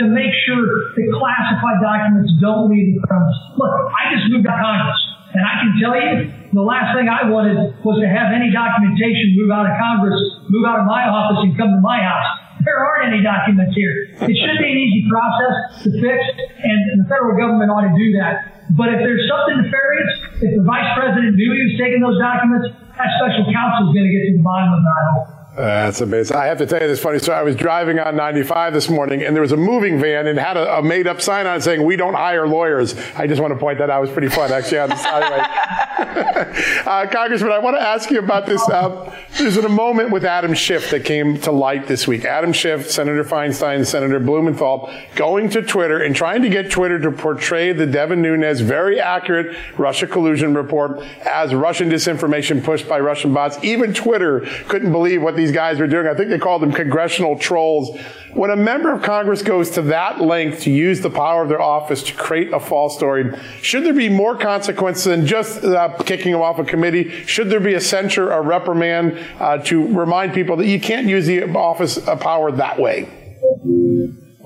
to 0.00 0.04
make 0.08 0.32
sure 0.44 0.92
that 0.96 1.06
classified 1.16 1.78
documents 1.80 2.32
don't 2.40 2.68
leave 2.72 2.96
the 2.96 3.04
premise. 3.04 3.36
Look, 3.56 3.72
I 3.92 4.12
just 4.12 4.28
moved 4.32 4.44
to 4.44 4.52
Congress. 4.52 5.00
And 5.36 5.44
I 5.44 5.54
can 5.60 5.70
tell 5.76 5.96
you, 5.96 6.12
the 6.56 6.64
last 6.64 6.96
thing 6.96 7.12
I 7.12 7.28
wanted 7.28 7.60
was 7.84 8.00
to 8.00 8.08
have 8.08 8.32
any 8.32 8.48
documentation 8.48 9.36
move 9.36 9.52
out 9.52 9.68
of 9.68 9.76
Congress, 9.76 10.16
move 10.48 10.64
out 10.64 10.80
of 10.80 10.86
my 10.88 11.04
office, 11.04 11.44
and 11.44 11.52
come 11.60 11.76
to 11.76 11.82
my 11.84 12.00
house. 12.00 12.45
There 12.66 12.82
aren't 12.82 13.14
any 13.14 13.22
documents 13.22 13.78
here. 13.78 14.10
It 14.26 14.34
should 14.34 14.58
be 14.58 14.68
an 14.74 14.78
easy 14.82 15.06
process 15.06 15.86
to 15.86 15.88
fix, 16.02 16.18
and 16.66 16.98
the 16.98 17.06
federal 17.06 17.38
government 17.38 17.70
ought 17.70 17.86
to 17.86 17.94
do 17.94 18.18
that. 18.18 18.66
But 18.74 18.90
if 18.90 19.06
there's 19.06 19.22
something 19.30 19.62
nefarious, 19.62 20.10
if 20.42 20.50
the 20.58 20.66
vice 20.66 20.90
president 20.98 21.38
knew 21.38 21.50
he 21.54 21.62
was 21.62 21.78
taking 21.78 22.02
those 22.02 22.18
documents, 22.18 22.74
that 22.98 23.06
special 23.22 23.46
counsel 23.54 23.86
is 23.86 23.94
going 23.94 24.10
to 24.10 24.10
get 24.10 24.34
to 24.34 24.42
the 24.42 24.42
bottom 24.42 24.74
of 24.74 24.82
that. 24.82 24.98
I 24.98 25.04
hope. 25.14 25.35
That's 25.56 26.02
amazing. 26.02 26.36
I 26.36 26.46
have 26.46 26.58
to 26.58 26.66
tell 26.66 26.82
you 26.82 26.86
this 26.86 27.00
funny 27.00 27.18
story. 27.18 27.38
I 27.38 27.42
was 27.42 27.56
driving 27.56 27.98
on 27.98 28.14
95 28.14 28.74
this 28.74 28.90
morning, 28.90 29.22
and 29.22 29.34
there 29.34 29.40
was 29.40 29.52
a 29.52 29.56
moving 29.56 29.98
van 29.98 30.26
and 30.26 30.38
had 30.38 30.58
a, 30.58 30.78
a 30.78 30.82
made 30.82 31.06
up 31.06 31.22
sign 31.22 31.46
on 31.46 31.56
it 31.56 31.62
saying, 31.62 31.82
We 31.82 31.96
don't 31.96 32.12
hire 32.12 32.46
lawyers. 32.46 32.94
I 33.16 33.26
just 33.26 33.40
want 33.40 33.54
to 33.54 33.58
point 33.58 33.78
that 33.78 33.88
out. 33.88 33.98
It 33.98 34.02
was 34.02 34.10
pretty 34.10 34.28
fun, 34.28 34.52
actually. 34.52 34.80
On 34.80 34.90
the, 34.90 35.14
anyway. 35.14 35.46
uh, 36.86 37.06
Congressman, 37.10 37.52
I 37.52 37.58
want 37.58 37.76
to 37.76 37.82
ask 37.82 38.10
you 38.10 38.18
about 38.18 38.44
this. 38.44 38.60
Uh, 38.68 39.14
there's 39.38 39.56
a 39.56 39.68
moment 39.68 40.10
with 40.10 40.24
Adam 40.24 40.54
Schiff 40.54 40.90
that 40.90 41.04
came 41.04 41.38
to 41.42 41.52
light 41.52 41.86
this 41.86 42.06
week. 42.06 42.24
Adam 42.24 42.52
Schiff, 42.52 42.90
Senator 42.90 43.24
Feinstein, 43.24 43.86
Senator 43.86 44.20
Blumenthal 44.20 44.92
going 45.14 45.48
to 45.50 45.62
Twitter 45.62 46.02
and 46.02 46.14
trying 46.14 46.42
to 46.42 46.48
get 46.48 46.70
Twitter 46.70 46.98
to 46.98 47.12
portray 47.12 47.72
the 47.72 47.86
Devin 47.86 48.22
Nunes 48.22 48.60
very 48.60 49.00
accurate 49.00 49.56
Russia 49.76 50.06
collusion 50.06 50.54
report 50.54 51.00
as 51.24 51.54
Russian 51.54 51.90
disinformation 51.90 52.62
pushed 52.62 52.88
by 52.88 53.00
Russian 53.00 53.34
bots. 53.34 53.58
Even 53.62 53.92
Twitter 53.92 54.40
couldn't 54.68 54.92
believe 54.92 55.22
what 55.22 55.36
these 55.36 55.45
these 55.46 55.54
guys 55.54 55.78
were 55.78 55.86
doing. 55.86 56.08
I 56.08 56.14
think 56.14 56.30
they 56.30 56.38
called 56.38 56.62
them 56.62 56.72
congressional 56.72 57.38
trolls. 57.38 57.96
When 58.32 58.50
a 58.50 58.56
member 58.56 58.92
of 58.92 59.02
Congress 59.02 59.42
goes 59.42 59.70
to 59.70 59.82
that 59.82 60.20
length 60.20 60.62
to 60.62 60.70
use 60.70 61.00
the 61.00 61.10
power 61.10 61.42
of 61.42 61.48
their 61.48 61.60
office 61.60 62.02
to 62.04 62.14
create 62.14 62.52
a 62.52 62.58
false 62.58 62.96
story, 62.96 63.32
should 63.62 63.84
there 63.84 63.94
be 63.94 64.08
more 64.08 64.36
consequences 64.36 65.04
than 65.04 65.24
just 65.24 65.64
uh, 65.64 65.96
kicking 66.04 66.32
them 66.32 66.42
off 66.42 66.58
a 66.58 66.64
committee? 66.64 67.08
Should 67.26 67.48
there 67.48 67.60
be 67.60 67.74
a 67.74 67.80
censure, 67.80 68.30
a 68.30 68.40
reprimand 68.40 69.18
uh, 69.38 69.58
to 69.58 69.86
remind 69.86 70.34
people 70.34 70.56
that 70.56 70.66
you 70.66 70.80
can't 70.80 71.06
use 71.06 71.26
the 71.26 71.44
office 71.54 71.96
of 71.96 72.20
power 72.20 72.50
that 72.52 72.78
way? 72.78 73.08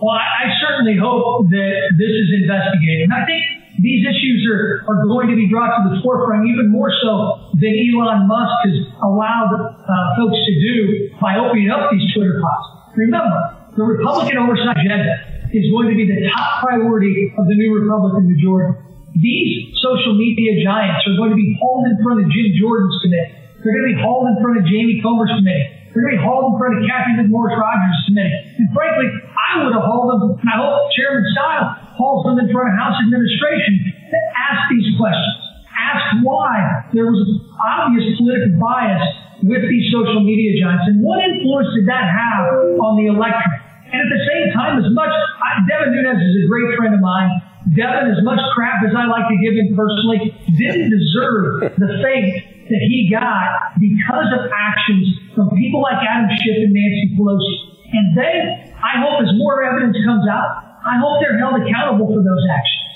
Well, 0.00 0.16
I, 0.16 0.48
certainly 0.60 0.96
hope 0.96 1.50
that 1.50 1.80
this 1.98 2.08
is 2.08 2.42
investigated. 2.42 3.10
I 3.12 3.26
think 3.26 3.44
these 3.80 4.04
issues 4.04 4.44
are, 4.44 4.84
are 4.84 5.08
going 5.08 5.32
to 5.32 5.36
be 5.36 5.48
brought 5.48 5.72
to 5.80 5.88
the 5.88 6.04
forefront 6.04 6.44
even 6.44 6.68
more 6.68 6.92
so 7.00 7.48
than 7.56 7.72
Elon 7.72 8.28
Musk 8.28 8.68
has 8.68 8.76
allowed 9.00 9.56
uh, 9.56 10.16
folks 10.20 10.36
to 10.36 10.54
do 10.60 11.08
by 11.16 11.40
opening 11.40 11.72
up 11.72 11.88
these 11.88 12.04
Twitter 12.12 12.44
pods. 12.44 12.92
Remember, 12.96 13.56
the 13.76 13.84
Republican 13.84 14.36
oversight 14.36 14.76
agenda 14.76 15.48
is 15.56 15.64
going 15.72 15.88
to 15.88 15.96
be 15.96 16.04
the 16.04 16.28
top 16.28 16.60
priority 16.60 17.32
of 17.32 17.48
the 17.48 17.56
new 17.56 17.72
Republican 17.80 18.28
majority. 18.28 18.76
These 19.16 19.74
social 19.80 20.14
media 20.14 20.60
giants 20.62 21.00
are 21.08 21.16
going 21.16 21.32
to 21.32 21.40
be 21.40 21.56
hauled 21.56 21.88
in 21.88 21.96
front 22.04 22.20
of 22.20 22.30
Jim 22.30 22.52
Jordan's 22.60 22.94
committee. 23.00 23.32
They're 23.64 23.74
going 23.74 23.88
to 23.90 23.92
be 23.96 24.00
hauled 24.00 24.28
in 24.28 24.36
front 24.44 24.60
of 24.60 24.64
Jamie 24.68 25.00
Comer's 25.00 25.32
committee. 25.32 25.80
They're 25.90 26.06
going 26.06 26.14
to 26.14 26.22
be 26.22 26.24
hauled 26.24 26.54
in 26.54 26.54
front 26.60 26.72
of 26.78 26.80
Cathy 26.86 27.12
McMorris 27.18 27.58
Rodgers' 27.58 28.00
committee. 28.06 28.40
And 28.62 28.68
frankly, 28.70 29.10
I 29.34 29.64
would 29.64 29.74
have 29.74 29.82
hauled 29.82 30.08
them, 30.14 30.38
and 30.38 30.48
I 30.48 30.56
hope 30.62 30.86
Chairman 30.94 31.24
Stiles 31.34 31.89
hauls 32.00 32.24
them 32.24 32.40
in 32.40 32.48
front 32.48 32.72
of 32.72 32.74
House 32.80 32.96
administration 33.04 33.92
to 34.08 34.18
ask 34.48 34.72
these 34.72 34.88
questions. 34.96 35.36
Ask 35.68 36.24
why 36.24 36.88
there 36.96 37.04
was 37.04 37.20
obvious 37.60 38.16
political 38.16 38.56
bias 38.56 39.04
with 39.44 39.68
these 39.68 39.92
social 39.92 40.24
media 40.24 40.56
giants 40.60 40.84
and 40.88 41.00
what 41.04 41.20
influence 41.24 41.72
did 41.76 41.88
that 41.88 42.04
have 42.04 42.76
on 42.80 42.96
the 43.00 43.12
electorate? 43.12 43.60
And 43.90 43.98
at 44.00 44.10
the 44.12 44.22
same 44.22 44.46
time, 44.54 44.78
as 44.78 44.86
much, 44.94 45.10
I, 45.10 45.66
Devin 45.66 45.90
Nunes 45.92 46.22
is 46.22 46.46
a 46.46 46.48
great 46.48 46.78
friend 46.78 46.94
of 46.94 47.02
mine. 47.02 47.42
Devin, 47.74 48.06
as 48.14 48.22
much 48.22 48.38
crap 48.54 48.86
as 48.86 48.94
I 48.94 49.10
like 49.10 49.26
to 49.28 49.38
give 49.42 49.58
him 49.58 49.74
personally, 49.74 50.30
didn't 50.56 50.94
deserve 50.94 51.74
the 51.74 51.98
fate 51.98 52.70
that 52.70 52.82
he 52.86 53.10
got 53.10 53.74
because 53.82 54.30
of 54.30 54.46
actions 54.46 55.10
from 55.34 55.50
people 55.58 55.82
like 55.82 55.98
Adam 56.06 56.30
Schiff 56.38 56.70
and 56.70 56.70
Nancy 56.70 57.18
Pelosi. 57.18 57.56
And 57.90 58.06
they, 58.14 58.34
I 58.78 59.02
hope 59.02 59.26
as 59.26 59.34
more 59.34 59.58
evidence 59.66 59.98
comes 60.06 60.22
out, 60.30 60.69
I 60.90 60.98
hope 60.98 61.20
they're 61.20 61.38
held 61.38 61.54
accountable 61.54 62.08
for 62.08 62.20
those 62.20 62.46
actions. 62.50 62.90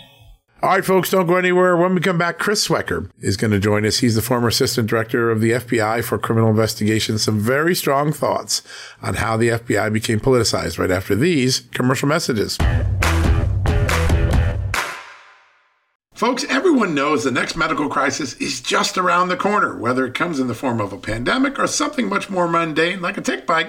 All 0.62 0.70
right, 0.70 0.84
folks, 0.84 1.10
don't 1.10 1.26
go 1.26 1.36
anywhere. 1.36 1.76
When 1.76 1.94
we 1.94 2.00
come 2.00 2.18
back, 2.18 2.38
Chris 2.38 2.66
Swecker 2.66 3.08
is 3.20 3.36
going 3.36 3.52
to 3.52 3.60
join 3.60 3.86
us. 3.86 3.98
He's 3.98 4.16
the 4.16 4.22
former 4.22 4.48
assistant 4.48 4.88
director 4.88 5.30
of 5.30 5.40
the 5.40 5.52
FBI 5.52 6.02
for 6.02 6.18
criminal 6.18 6.50
investigations. 6.50 7.22
Some 7.22 7.38
very 7.38 7.74
strong 7.74 8.12
thoughts 8.12 8.62
on 9.00 9.14
how 9.14 9.36
the 9.36 9.50
FBI 9.50 9.92
became 9.92 10.18
politicized 10.18 10.76
right 10.76 10.90
after 10.90 11.14
these 11.14 11.60
commercial 11.72 12.08
messages. 12.08 12.58
Folks, 16.14 16.44
everyone 16.48 16.94
knows 16.94 17.22
the 17.22 17.30
next 17.30 17.56
medical 17.56 17.88
crisis 17.88 18.34
is 18.34 18.60
just 18.60 18.98
around 18.98 19.28
the 19.28 19.36
corner, 19.36 19.76
whether 19.76 20.04
it 20.04 20.14
comes 20.14 20.40
in 20.40 20.48
the 20.48 20.54
form 20.54 20.80
of 20.80 20.92
a 20.92 20.98
pandemic 20.98 21.58
or 21.60 21.66
something 21.68 22.08
much 22.08 22.28
more 22.30 22.48
mundane 22.48 23.00
like 23.02 23.18
a 23.18 23.20
tick 23.20 23.46
bite 23.46 23.68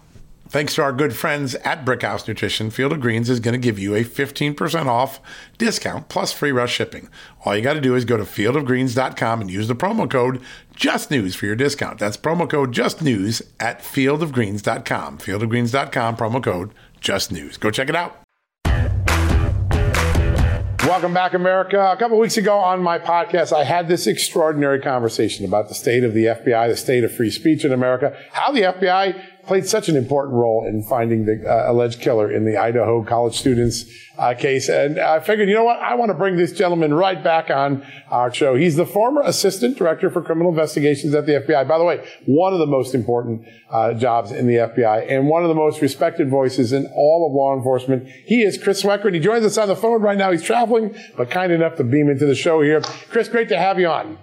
Thanks 0.51 0.75
to 0.75 0.83
our 0.83 0.91
good 0.91 1.15
friends 1.15 1.55
at 1.55 1.85
Brickhouse 1.85 2.27
Nutrition, 2.27 2.71
Field 2.71 2.91
of 2.91 2.99
Greens 2.99 3.29
is 3.29 3.39
going 3.39 3.53
to 3.53 3.57
give 3.57 3.79
you 3.79 3.95
a 3.95 4.03
15% 4.03 4.85
off 4.85 5.21
discount 5.57 6.09
plus 6.09 6.33
free 6.33 6.51
rush 6.51 6.73
shipping. 6.73 7.07
All 7.45 7.55
you 7.55 7.61
got 7.61 7.75
to 7.75 7.79
do 7.79 7.95
is 7.95 8.03
go 8.03 8.17
to 8.17 8.23
fieldofgreens.com 8.23 9.39
and 9.39 9.49
use 9.49 9.69
the 9.69 9.77
promo 9.77 10.11
code 10.11 10.41
JUSTNEWS 10.75 11.35
for 11.35 11.45
your 11.45 11.55
discount. 11.55 11.99
That's 11.99 12.17
promo 12.17 12.49
code 12.49 12.73
JUSTNEWS 12.73 13.43
at 13.61 13.79
fieldofgreens.com. 13.79 15.19
Fieldofgreens.com, 15.19 16.17
promo 16.17 16.43
code 16.43 16.73
JUSTNEWS. 16.99 17.57
Go 17.57 17.71
check 17.71 17.87
it 17.87 17.95
out. 17.95 18.17
Welcome 20.85 21.13
back, 21.13 21.33
America. 21.33 21.79
A 21.91 21.95
couple 21.95 22.17
weeks 22.19 22.35
ago 22.37 22.57
on 22.57 22.83
my 22.83 22.99
podcast, 22.99 23.53
I 23.53 23.63
had 23.63 23.87
this 23.87 24.07
extraordinary 24.07 24.81
conversation 24.81 25.45
about 25.45 25.69
the 25.69 25.75
state 25.75 26.03
of 26.03 26.13
the 26.13 26.25
FBI, 26.25 26.67
the 26.67 26.75
state 26.75 27.05
of 27.05 27.15
free 27.15 27.29
speech 27.29 27.63
in 27.63 27.71
America, 27.71 28.17
how 28.33 28.51
the 28.51 28.63
FBI 28.63 29.30
played 29.45 29.65
such 29.65 29.89
an 29.89 29.95
important 29.95 30.35
role 30.35 30.65
in 30.65 30.83
finding 30.83 31.25
the 31.25 31.43
uh, 31.47 31.71
alleged 31.71 32.01
killer 32.01 32.31
in 32.31 32.45
the 32.45 32.57
Idaho 32.57 33.03
college 33.03 33.37
students 33.37 33.85
uh, 34.17 34.33
case. 34.33 34.69
And 34.69 34.99
I 34.99 35.19
figured, 35.19 35.49
you 35.49 35.55
know 35.55 35.63
what? 35.63 35.79
I 35.79 35.95
want 35.95 36.09
to 36.09 36.13
bring 36.13 36.37
this 36.37 36.51
gentleman 36.51 36.93
right 36.93 37.21
back 37.23 37.49
on 37.49 37.85
our 38.09 38.33
show. 38.33 38.55
He's 38.55 38.75
the 38.75 38.85
former 38.85 39.21
assistant 39.21 39.77
director 39.77 40.09
for 40.09 40.21
criminal 40.21 40.51
investigations 40.51 41.15
at 41.15 41.25
the 41.25 41.33
FBI. 41.33 41.67
By 41.67 41.77
the 41.77 41.83
way, 41.83 42.05
one 42.25 42.53
of 42.53 42.59
the 42.59 42.67
most 42.67 42.93
important 42.93 43.47
uh, 43.69 43.93
jobs 43.93 44.31
in 44.31 44.47
the 44.47 44.55
FBI 44.55 45.09
and 45.09 45.27
one 45.27 45.43
of 45.43 45.49
the 45.49 45.55
most 45.55 45.81
respected 45.81 46.29
voices 46.29 46.71
in 46.71 46.85
all 46.95 47.27
of 47.27 47.33
law 47.33 47.55
enforcement. 47.55 48.07
He 48.25 48.43
is 48.43 48.61
Chris 48.61 48.83
Swecker, 48.83 49.05
and 49.05 49.15
he 49.15 49.21
joins 49.21 49.45
us 49.45 49.57
on 49.57 49.67
the 49.67 49.75
phone 49.75 50.01
right 50.01 50.17
now. 50.17 50.31
He's 50.31 50.43
traveling, 50.43 50.95
but 51.17 51.29
kind 51.29 51.51
enough 51.51 51.77
to 51.77 51.83
beam 51.83 52.09
into 52.09 52.25
the 52.25 52.35
show 52.35 52.61
here. 52.61 52.81
Chris, 53.09 53.27
great 53.27 53.49
to 53.49 53.57
have 53.57 53.79
you 53.79 53.87
on. 53.87 54.17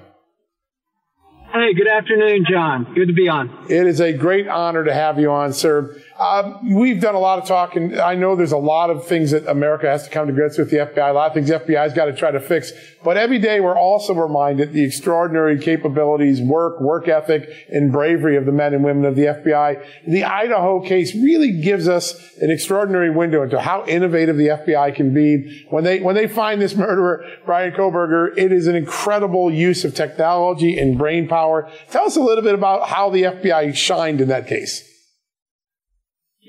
Hey, 1.50 1.72
good 1.72 1.88
afternoon, 1.88 2.44
John. 2.50 2.92
Good 2.94 3.06
to 3.06 3.14
be 3.14 3.26
on. 3.26 3.48
It 3.70 3.86
is 3.86 4.00
a 4.00 4.12
great 4.12 4.46
honor 4.48 4.84
to 4.84 4.92
have 4.92 5.18
you 5.18 5.30
on, 5.30 5.54
sir. 5.54 5.96
Uh, 6.18 6.58
we've 6.64 7.00
done 7.00 7.14
a 7.14 7.18
lot 7.18 7.38
of 7.38 7.46
talking. 7.46 7.96
I 7.96 8.16
know 8.16 8.34
there's 8.34 8.50
a 8.50 8.58
lot 8.58 8.90
of 8.90 9.06
things 9.06 9.30
that 9.30 9.46
America 9.46 9.86
has 9.86 10.02
to 10.02 10.10
come 10.10 10.26
to 10.26 10.32
grips 10.32 10.58
with 10.58 10.68
the 10.68 10.78
FBI, 10.78 11.10
a 11.10 11.12
lot 11.12 11.28
of 11.28 11.34
things 11.34 11.48
the 11.48 11.60
FBI's 11.60 11.92
got 11.92 12.06
to 12.06 12.12
try 12.12 12.32
to 12.32 12.40
fix. 12.40 12.72
But 13.04 13.16
every 13.16 13.38
day 13.38 13.60
we're 13.60 13.78
also 13.78 14.14
reminded 14.14 14.72
the 14.72 14.82
extraordinary 14.82 15.60
capabilities, 15.60 16.40
work, 16.40 16.80
work 16.80 17.06
ethic, 17.06 17.48
and 17.68 17.92
bravery 17.92 18.36
of 18.36 18.46
the 18.46 18.52
men 18.52 18.74
and 18.74 18.82
women 18.82 19.04
of 19.04 19.14
the 19.14 19.26
FBI. 19.26 19.86
The 20.08 20.24
Idaho 20.24 20.80
case 20.80 21.14
really 21.14 21.52
gives 21.52 21.86
us 21.86 22.36
an 22.38 22.50
extraordinary 22.50 23.10
window 23.10 23.44
into 23.44 23.60
how 23.60 23.86
innovative 23.86 24.36
the 24.36 24.48
FBI 24.48 24.96
can 24.96 25.14
be. 25.14 25.66
When 25.70 25.84
they, 25.84 26.00
when 26.00 26.16
they 26.16 26.26
find 26.26 26.60
this 26.60 26.74
murderer, 26.74 27.24
Bryan 27.46 27.72
Kohberger, 27.74 28.36
it 28.36 28.50
is 28.50 28.66
an 28.66 28.74
incredible 28.74 29.52
use 29.52 29.84
of 29.84 29.94
technology 29.94 30.76
and 30.80 30.98
brain 30.98 31.28
power. 31.28 31.70
Tell 31.92 32.06
us 32.06 32.16
a 32.16 32.20
little 32.20 32.42
bit 32.42 32.54
about 32.54 32.88
how 32.88 33.08
the 33.08 33.22
FBI 33.22 33.76
shined 33.76 34.20
in 34.20 34.26
that 34.28 34.48
case. 34.48 34.97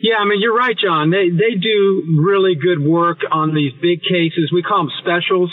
Yeah, 0.01 0.15
I 0.19 0.25
mean, 0.25 0.39
you're 0.41 0.55
right, 0.55 0.75
John. 0.77 1.09
They, 1.11 1.29
they 1.29 1.59
do 1.59 2.21
really 2.23 2.55
good 2.55 2.79
work 2.79 3.19
on 3.31 3.53
these 3.53 3.73
big 3.81 4.01
cases. 4.03 4.49
We 4.53 4.63
call 4.63 4.85
them 4.85 4.91
specials 5.01 5.51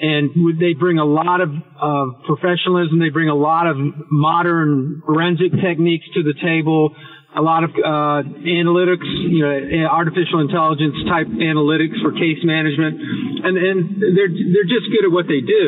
and 0.00 0.30
they 0.60 0.74
bring 0.74 0.98
a 0.98 1.04
lot 1.04 1.40
of 1.40 1.50
uh, 1.50 2.06
professionalism. 2.26 2.98
They 2.98 3.08
bring 3.08 3.28
a 3.28 3.34
lot 3.34 3.66
of 3.66 3.76
modern 4.10 5.02
forensic 5.06 5.52
techniques 5.62 6.04
to 6.14 6.22
the 6.22 6.34
table, 6.34 6.94
a 7.36 7.40
lot 7.40 7.64
of 7.64 7.70
uh, 7.70 8.24
analytics, 8.44 9.08
you 9.08 9.40
know, 9.40 9.88
artificial 9.88 10.40
intelligence 10.40 10.96
type 11.08 11.28
analytics 11.28 12.00
for 12.02 12.12
case 12.12 12.40
management, 12.44 13.00
and 13.44 13.56
and 13.56 13.76
they're 14.16 14.32
they're 14.32 14.68
just 14.68 14.88
good 14.92 15.04
at 15.04 15.12
what 15.12 15.28
they 15.28 15.40
do. 15.40 15.64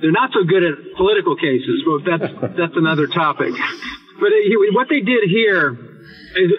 They're 0.00 0.16
not 0.16 0.30
so 0.32 0.44
good 0.44 0.64
at 0.64 0.74
political 0.96 1.36
cases, 1.36 1.84
but 1.84 2.04
that's 2.04 2.32
that's 2.56 2.76
another 2.76 3.06
topic. 3.06 3.52
But 4.20 4.32
it, 4.32 4.56
what 4.72 4.88
they 4.88 5.00
did 5.00 5.28
here 5.28 5.95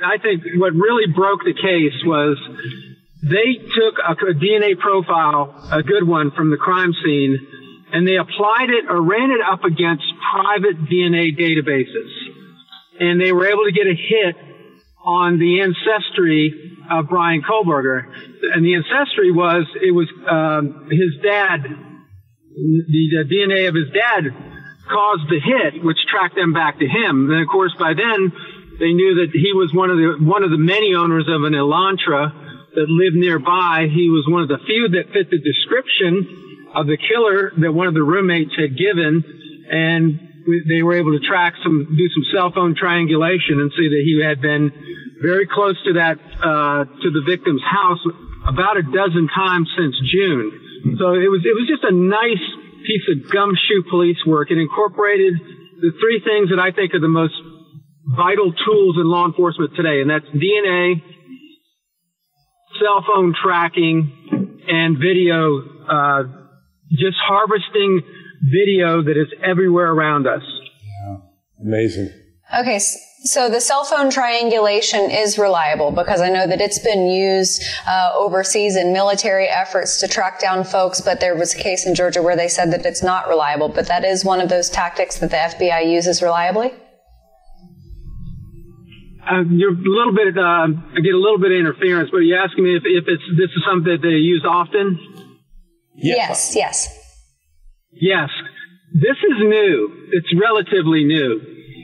I 0.04 0.18
think 0.18 0.44
what 0.56 0.74
really 0.74 1.12
broke 1.14 1.42
the 1.46 1.54
case 1.54 1.98
was 2.06 2.38
they 3.24 3.58
took 3.76 3.96
a, 4.00 4.14
a 4.14 4.34
DNA 4.34 4.78
profile, 4.78 5.56
a 5.72 5.84
good 5.84 6.08
one 6.08 6.32
from 6.32 6.50
the 6.52 6.58
crime 6.58 6.94
scene, 7.04 7.38
and 7.92 8.08
they 8.08 8.18
applied 8.18 8.70
it 8.70 8.86
or 8.90 9.02
ran 9.02 9.32
it 9.32 9.42
up 9.42 9.64
against 9.64 10.04
private 10.32 10.78
DNA 10.86 11.38
databases. 11.38 12.12
And 13.00 13.22
they 13.22 13.32
were 13.32 13.48
able 13.48 13.66
to 13.66 13.72
get 13.72 13.88
a 13.88 13.96
hit 13.96 14.36
on 15.06 15.40
the 15.40 15.62
ancestry 15.62 16.78
of 16.92 17.08
Bryan 17.08 17.42
Kohberger. 17.42 18.04
And 18.54 18.66
the 18.66 18.76
ancestry 18.76 19.32
was, 19.32 19.66
it 19.82 19.92
was 19.92 20.08
um, 20.30 20.90
his 20.92 21.22
dad, 21.24 21.64
the, 21.64 23.04
the 23.12 23.26
DNA 23.30 23.70
of 23.70 23.76
his 23.76 23.88
dad 23.94 24.34
caused 24.90 25.30
the 25.30 25.40
hit, 25.40 25.84
which 25.84 25.98
tracked 26.10 26.36
them 26.36 26.54
back 26.54 26.80
to 26.80 26.88
him. 26.88 27.30
And 27.32 27.42
of 27.42 27.48
course, 27.48 27.74
by 27.80 27.94
then, 27.94 28.32
they 28.80 28.94
knew 28.94 29.26
that 29.26 29.34
he 29.34 29.54
was 29.54 29.74
one 29.74 29.90
of 29.90 29.98
the 29.98 30.18
one 30.22 30.44
of 30.44 30.52
the 30.52 30.58
many 30.58 30.94
owners 30.94 31.28
of 31.28 31.44
an 31.44 31.54
Elantra 31.54 32.30
that 32.76 32.88
lived 32.88 33.18
nearby. 33.18 33.90
He 33.90 34.10
was 34.10 34.26
one 34.30 34.44
of 34.44 34.50
the 34.50 34.62
few 34.66 34.90
that 34.94 35.10
fit 35.14 35.30
the 35.34 35.42
description 35.42 36.70
of 36.76 36.86
the 36.86 36.98
killer 36.98 37.52
that 37.58 37.74
one 37.74 37.88
of 37.88 37.94
the 37.94 38.04
roommates 38.04 38.54
had 38.54 38.78
given, 38.78 39.24
and 39.70 40.20
they 40.70 40.84
were 40.84 40.94
able 40.94 41.18
to 41.18 41.24
track 41.26 41.54
some, 41.64 41.90
do 41.90 42.08
some 42.14 42.26
cell 42.32 42.52
phone 42.52 42.76
triangulation 42.76 43.60
and 43.60 43.72
see 43.76 43.90
that 43.90 44.04
he 44.06 44.22
had 44.24 44.42
been 44.42 44.72
very 45.22 45.48
close 45.48 45.76
to 45.84 45.94
that, 45.94 46.22
uh, 46.40 46.86
to 46.86 47.10
the 47.10 47.24
victim's 47.28 47.64
house 47.64 48.00
about 48.46 48.78
a 48.78 48.84
dozen 48.84 49.28
times 49.28 49.68
since 49.76 49.96
June. 50.14 50.96
So 51.02 51.18
it 51.18 51.28
was, 51.28 51.42
it 51.44 51.56
was 51.58 51.68
just 51.68 51.84
a 51.84 51.92
nice 51.92 52.46
piece 52.86 53.04
of 53.12 53.28
gumshoe 53.30 53.84
police 53.90 54.22
work. 54.26 54.52
It 54.52 54.58
incorporated 54.58 55.34
the 55.82 55.92
three 56.00 56.22
things 56.24 56.50
that 56.50 56.60
I 56.60 56.72
think 56.72 56.94
are 56.94 57.02
the 57.02 57.12
most 57.12 57.36
vital 58.08 58.54
tools 58.66 58.96
in 58.98 59.10
law 59.10 59.26
enforcement 59.26 59.72
today, 59.76 60.02
and 60.02 60.10
that's 60.10 60.26
DNA, 60.26 61.02
cell 62.80 63.04
phone 63.06 63.34
tracking, 63.44 64.60
and 64.68 64.98
video, 64.98 65.60
uh, 65.90 66.24
just 66.92 67.18
harvesting 67.20 68.02
video 68.42 69.02
that 69.04 69.18
is 69.18 69.28
everywhere 69.44 69.92
around 69.92 70.28
us. 70.28 70.44
Yeah, 71.06 71.18
amazing. 71.62 72.10
Okay, 72.60 72.80
so 72.80 73.50
the 73.50 73.60
cell 73.60 73.84
phone 73.84 74.10
triangulation 74.10 75.12
is 75.12 75.38
reliable 75.38 75.92
because 75.92 76.22
I 76.22 76.30
know 76.30 76.48
that 76.48 76.62
it's 76.62 76.80
been 76.80 77.08
used 77.08 77.62
uh, 77.86 78.12
overseas 78.16 78.78
in 78.78 78.94
military 78.94 79.48
efforts 79.48 80.00
to 80.00 80.08
track 80.08 80.40
down 80.40 80.64
folks, 80.64 81.02
but 81.02 81.20
there 81.20 81.36
was 81.36 81.54
a 81.54 81.58
case 81.58 81.86
in 81.86 81.94
Georgia 81.94 82.22
where 82.22 82.38
they 82.38 82.48
said 82.48 82.72
that 82.72 82.86
it's 82.86 83.04
not 83.04 83.28
reliable, 83.28 83.68
but 83.68 83.88
that 83.88 84.06
is 84.06 84.24
one 84.24 84.40
of 84.40 84.48
those 84.48 84.70
tactics 84.70 85.18
that 85.18 85.30
the 85.32 85.66
FBI 85.66 85.92
uses 85.92 86.22
reliably? 86.22 86.72
Uh, 89.30 89.44
you're 89.50 89.74
a 89.74 89.90
little 89.90 90.16
bit, 90.16 90.38
uh, 90.38 90.42
I 90.42 91.00
get 91.04 91.14
a 91.14 91.20
little 91.20 91.40
bit 91.40 91.52
of 91.52 91.60
interference, 91.60 92.10
but 92.12 92.20
you're 92.24 92.38
you 92.38 92.44
asking 92.44 92.64
me 92.64 92.76
if, 92.76 92.84
if 92.86 93.06
it's, 93.08 93.24
this 93.36 93.52
is 93.52 93.64
something 93.68 93.92
that 93.92 94.02
they 94.02 94.16
use 94.16 94.46
often? 94.48 95.00
Yes, 95.96 96.56
yes. 96.56 96.88
Yes. 97.92 98.30
This 98.94 99.18
is 99.20 99.38
new. 99.40 100.10
It's 100.14 100.32
relatively 100.40 101.04
new. 101.04 101.42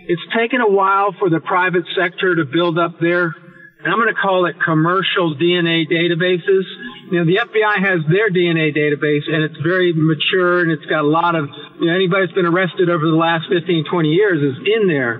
It's 0.07 0.21
taken 0.35 0.61
a 0.61 0.69
while 0.69 1.15
for 1.17 1.29
the 1.29 1.39
private 1.39 1.85
sector 1.97 2.35
to 2.35 2.45
build 2.45 2.77
up 2.77 2.99
their, 2.99 3.35
and 3.83 3.87
I'm 3.87 3.99
going 3.99 4.13
to 4.13 4.19
call 4.19 4.45
it 4.45 4.55
commercial 4.63 5.35
DNA 5.35 5.83
databases. 5.89 6.63
You 7.11 7.19
know, 7.19 7.25
the 7.25 7.39
FBI 7.43 7.75
has 7.83 7.99
their 8.07 8.31
DNA 8.31 8.71
database 8.75 9.27
and 9.27 9.43
it's 9.43 9.59
very 9.63 9.93
mature 9.95 10.61
and 10.61 10.71
it's 10.71 10.85
got 10.85 11.01
a 11.03 11.07
lot 11.07 11.35
of, 11.35 11.49
you 11.79 11.87
know, 11.87 11.95
anybody 11.95 12.25
that's 12.25 12.35
been 12.35 12.45
arrested 12.45 12.89
over 12.89 13.03
the 13.03 13.19
last 13.19 13.45
15, 13.51 13.85
20 13.89 14.09
years 14.09 14.39
is 14.39 14.57
in 14.63 14.87
there. 14.87 15.19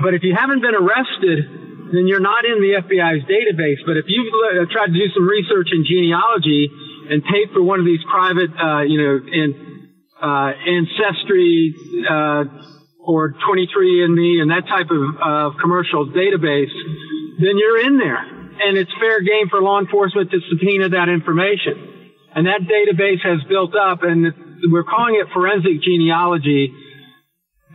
But 0.00 0.14
if 0.14 0.22
you 0.22 0.34
haven't 0.34 0.62
been 0.62 0.74
arrested, 0.74 1.90
then 1.92 2.06
you're 2.06 2.22
not 2.22 2.44
in 2.44 2.60
the 2.62 2.78
FBI's 2.78 3.24
database. 3.26 3.82
But 3.84 3.96
if 3.96 4.06
you've 4.06 4.30
uh, 4.30 4.70
tried 4.70 4.92
to 4.92 4.98
do 4.98 5.08
some 5.14 5.26
research 5.26 5.68
in 5.72 5.84
genealogy 5.84 6.70
and 7.10 7.22
paid 7.24 7.50
for 7.52 7.62
one 7.62 7.80
of 7.80 7.86
these 7.86 8.02
private, 8.08 8.50
uh, 8.54 8.82
you 8.82 8.98
know, 9.00 9.14
in, 9.26 9.48
uh, 10.20 10.52
ancestry, 10.54 11.74
uh, 12.08 12.44
or 13.08 13.32
23andMe 13.32 14.44
and 14.44 14.50
that 14.52 14.68
type 14.68 14.92
of 14.92 15.00
uh, 15.16 15.56
commercial 15.56 16.12
database, 16.12 16.76
then 17.40 17.56
you're 17.56 17.80
in 17.88 17.96
there. 17.96 18.20
And 18.20 18.76
it's 18.76 18.92
fair 19.00 19.22
game 19.22 19.48
for 19.48 19.62
law 19.62 19.80
enforcement 19.80 20.30
to 20.30 20.38
subpoena 20.50 20.90
that 20.90 21.08
information. 21.08 22.12
And 22.36 22.46
that 22.46 22.68
database 22.68 23.24
has 23.24 23.40
built 23.48 23.72
up 23.74 24.02
and 24.02 24.28
we're 24.70 24.84
calling 24.84 25.16
it 25.16 25.32
forensic 25.32 25.80
genealogy. 25.80 26.74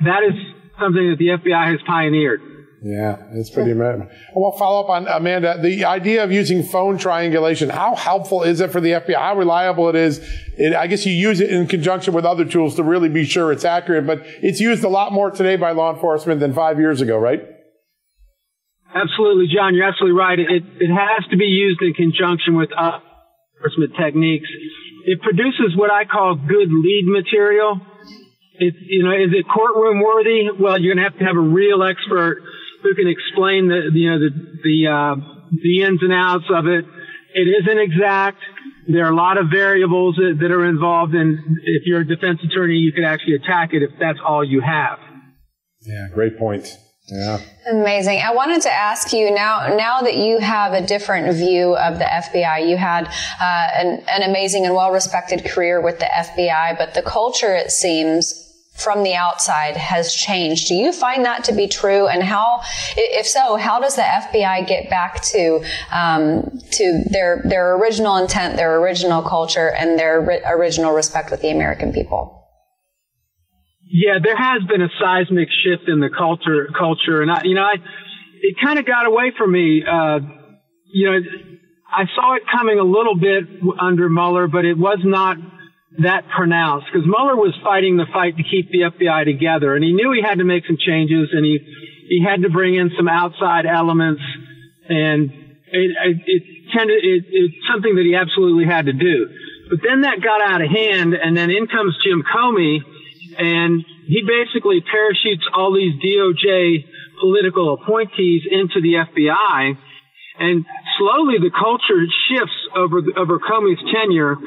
That 0.05 0.21
is 0.21 0.37
something 0.79 1.09
that 1.09 1.17
the 1.17 1.27
FBI 1.27 1.71
has 1.71 1.79
pioneered. 1.85 2.41
Yeah, 2.83 3.15
it's 3.31 3.49
pretty 3.49 3.71
amazing. 3.71 4.09
I 4.11 4.33
want 4.35 4.55
to 4.55 4.59
follow 4.59 4.83
up 4.83 4.89
on 4.89 5.07
Amanda. 5.07 5.57
The 5.61 5.85
idea 5.85 6.21
of 6.21 6.33
using 6.33 6.63
phone 6.63 6.97
triangulation, 6.97 7.69
how 7.69 7.95
helpful 7.95 8.43
is 8.43 8.59
it 8.59 8.71
for 8.71 8.81
the 8.81 8.91
FBI? 8.91 9.15
How 9.15 9.37
reliable 9.37 9.87
it 9.87 9.95
is? 9.95 10.19
It, 10.57 10.75
I 10.75 10.87
guess 10.87 11.05
you 11.05 11.13
use 11.13 11.39
it 11.39 11.49
in 11.49 11.65
conjunction 11.67 12.13
with 12.13 12.25
other 12.25 12.43
tools 12.43 12.75
to 12.75 12.83
really 12.83 13.07
be 13.07 13.23
sure 13.23 13.53
it's 13.53 13.63
accurate, 13.63 14.05
but 14.05 14.19
it's 14.41 14.59
used 14.59 14.83
a 14.83 14.89
lot 14.89 15.13
more 15.13 15.31
today 15.31 15.55
by 15.55 15.71
law 15.71 15.93
enforcement 15.93 16.41
than 16.41 16.53
five 16.53 16.77
years 16.77 16.99
ago, 16.99 17.17
right? 17.17 17.39
Absolutely, 18.93 19.47
John. 19.47 19.75
You're 19.75 19.87
absolutely 19.87 20.19
right. 20.19 20.37
It, 20.37 20.63
it 20.81 20.91
has 20.91 21.25
to 21.31 21.37
be 21.37 21.45
used 21.45 21.81
in 21.81 21.93
conjunction 21.93 22.57
with 22.57 22.69
enforcement 22.75 23.93
techniques. 23.97 24.49
It 25.05 25.21
produces 25.21 25.71
what 25.75 25.89
I 25.89 26.03
call 26.03 26.35
good 26.35 26.67
lead 26.67 27.05
material 27.05 27.79
it's, 28.67 28.77
you 28.87 29.03
know, 29.03 29.11
is 29.11 29.31
it 29.33 29.45
courtroom 29.47 30.01
worthy? 30.01 30.47
Well, 30.59 30.79
you're 30.79 30.95
going 30.95 31.03
to 31.03 31.09
have 31.09 31.19
to 31.19 31.25
have 31.25 31.35
a 31.35 31.47
real 31.47 31.83
expert 31.83 32.41
who 32.81 32.95
can 32.95 33.07
explain 33.07 33.67
the, 33.67 33.91
you 33.93 34.09
know, 34.09 34.19
the, 34.19 34.31
the, 34.63 34.77
uh, 34.87 35.15
the 35.51 35.83
ins 35.83 36.01
and 36.01 36.13
outs 36.13 36.45
of 36.49 36.67
it. 36.67 36.85
It 37.35 37.47
isn't 37.63 37.79
exact. 37.79 38.39
There 38.87 39.05
are 39.05 39.11
a 39.11 39.15
lot 39.15 39.37
of 39.37 39.47
variables 39.51 40.15
that, 40.15 40.37
that 40.41 40.51
are 40.51 40.65
involved, 40.65 41.15
and 41.15 41.39
if 41.63 41.83
you're 41.85 42.01
a 42.01 42.07
defense 42.07 42.39
attorney, 42.43 42.75
you 42.75 42.91
could 42.91 43.05
actually 43.05 43.35
attack 43.35 43.73
it 43.73 43.81
if 43.81 43.91
that's 43.99 44.19
all 44.25 44.43
you 44.43 44.61
have. 44.61 44.99
Yeah, 45.81 46.07
great 46.13 46.37
point. 46.37 46.67
Yeah. 47.07 47.41
Amazing. 47.69 48.21
I 48.23 48.33
wanted 48.33 48.61
to 48.61 48.71
ask 48.71 49.11
you 49.11 49.31
now, 49.31 49.75
now 49.75 50.01
that 50.01 50.15
you 50.15 50.39
have 50.39 50.71
a 50.73 50.85
different 50.85 51.35
view 51.35 51.75
of 51.75 51.99
the 51.99 52.05
FBI, 52.05 52.69
you 52.69 52.77
had 52.77 53.07
uh, 53.07 53.67
an, 53.75 54.03
an 54.07 54.29
amazing 54.29 54.65
and 54.65 54.73
well-respected 54.73 55.43
career 55.45 55.81
with 55.81 55.99
the 55.99 56.05
FBI, 56.05 56.77
but 56.77 56.93
the 56.93 57.01
culture, 57.01 57.53
it 57.55 57.71
seems, 57.71 58.42
from 58.75 59.03
the 59.03 59.13
outside 59.13 59.77
has 59.77 60.13
changed. 60.13 60.67
Do 60.67 60.73
you 60.73 60.91
find 60.91 61.25
that 61.25 61.43
to 61.45 61.53
be 61.53 61.67
true? 61.67 62.07
And 62.07 62.23
how, 62.23 62.61
if 62.97 63.27
so, 63.27 63.55
how 63.55 63.79
does 63.79 63.95
the 63.95 64.01
FBI 64.01 64.67
get 64.67 64.89
back 64.89 65.21
to 65.25 65.63
um, 65.91 66.59
to 66.71 67.03
their 67.09 67.41
their 67.45 67.75
original 67.75 68.17
intent, 68.17 68.57
their 68.57 68.79
original 68.79 69.21
culture, 69.21 69.69
and 69.69 69.97
their 69.97 70.21
ri- 70.21 70.41
original 70.45 70.91
respect 70.91 71.29
with 71.29 71.41
the 71.41 71.49
American 71.49 71.93
people? 71.93 72.39
Yeah, 73.85 74.17
there 74.23 74.35
has 74.35 74.63
been 74.63 74.81
a 74.81 74.89
seismic 74.99 75.49
shift 75.63 75.87
in 75.87 75.99
the 75.99 76.09
culture 76.09 76.67
culture, 76.77 77.21
and 77.21 77.31
I, 77.31 77.41
you 77.43 77.53
know, 77.53 77.61
I 77.61 77.75
it 78.41 78.55
kind 78.61 78.79
of 78.79 78.85
got 78.85 79.05
away 79.05 79.31
from 79.37 79.51
me. 79.51 79.83
Uh, 79.87 80.19
you 80.91 81.11
know, 81.11 81.19
I 81.91 82.05
saw 82.15 82.35
it 82.35 82.41
coming 82.51 82.79
a 82.79 82.83
little 82.83 83.15
bit 83.15 83.43
under 83.79 84.09
Mueller, 84.09 84.47
but 84.47 84.65
it 84.65 84.77
was 84.77 84.99
not 85.03 85.37
that 85.99 86.25
pronounced 86.35 86.87
because 86.91 87.05
Mueller 87.05 87.35
was 87.35 87.53
fighting 87.63 87.97
the 87.97 88.07
fight 88.11 88.35
to 88.37 88.43
keep 88.43 88.71
the 88.71 88.89
FBI 88.89 89.25
together, 89.25 89.75
and 89.75 89.83
he 89.83 89.93
knew 89.93 90.11
he 90.11 90.21
had 90.21 90.39
to 90.39 90.43
make 90.43 90.65
some 90.65 90.77
changes, 90.77 91.29
and 91.31 91.45
he 91.45 91.59
he 92.09 92.23
had 92.23 92.41
to 92.41 92.49
bring 92.49 92.75
in 92.75 92.91
some 92.97 93.07
outside 93.07 93.65
elements, 93.65 94.21
and 94.89 95.29
it, 95.69 95.91
it, 95.93 96.17
it 96.25 96.43
tended 96.75 97.03
it, 97.03 97.23
it's 97.29 97.55
something 97.71 97.95
that 97.95 98.03
he 98.03 98.15
absolutely 98.15 98.65
had 98.65 98.87
to 98.87 98.93
do. 98.93 99.29
But 99.69 99.79
then 99.85 100.01
that 100.01 100.21
got 100.21 100.41
out 100.41 100.61
of 100.61 100.69
hand, 100.69 101.13
and 101.13 101.37
then 101.37 101.49
in 101.49 101.67
comes 101.67 101.95
Jim 102.03 102.23
Comey, 102.23 102.79
and 103.37 103.85
he 104.07 104.21
basically 104.25 104.81
parachutes 104.81 105.45
all 105.53 105.73
these 105.73 105.93
DOJ 106.01 106.85
political 107.21 107.73
appointees 107.75 108.43
into 108.49 108.81
the 108.81 109.05
FBI, 109.05 109.77
and 110.39 110.65
slowly 110.97 111.37
the 111.37 111.51
culture 111.53 112.01
shifts 112.29 112.57
over 112.75 113.01
over 113.15 113.39
Comey's 113.39 113.81
tenure, 113.93 114.37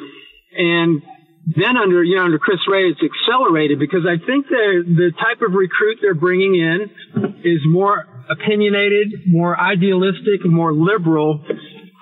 and 0.57 1.03
then 1.47 1.77
under 1.77 2.03
you 2.03 2.17
know 2.17 2.25
under 2.25 2.39
Chris 2.39 2.59
Wray, 2.67 2.91
it's 2.91 3.01
accelerated 3.01 3.79
because 3.79 4.03
I 4.03 4.19
think 4.19 4.49
the 4.49 4.83
the 4.83 5.13
type 5.15 5.43
of 5.47 5.55
recruit 5.55 5.99
they're 6.03 6.19
bringing 6.19 6.57
in 6.57 6.91
is 7.45 7.63
more 7.67 8.05
opinionated, 8.29 9.27
more 9.27 9.55
idealistic, 9.55 10.43
more 10.45 10.75
liberal, 10.75 11.45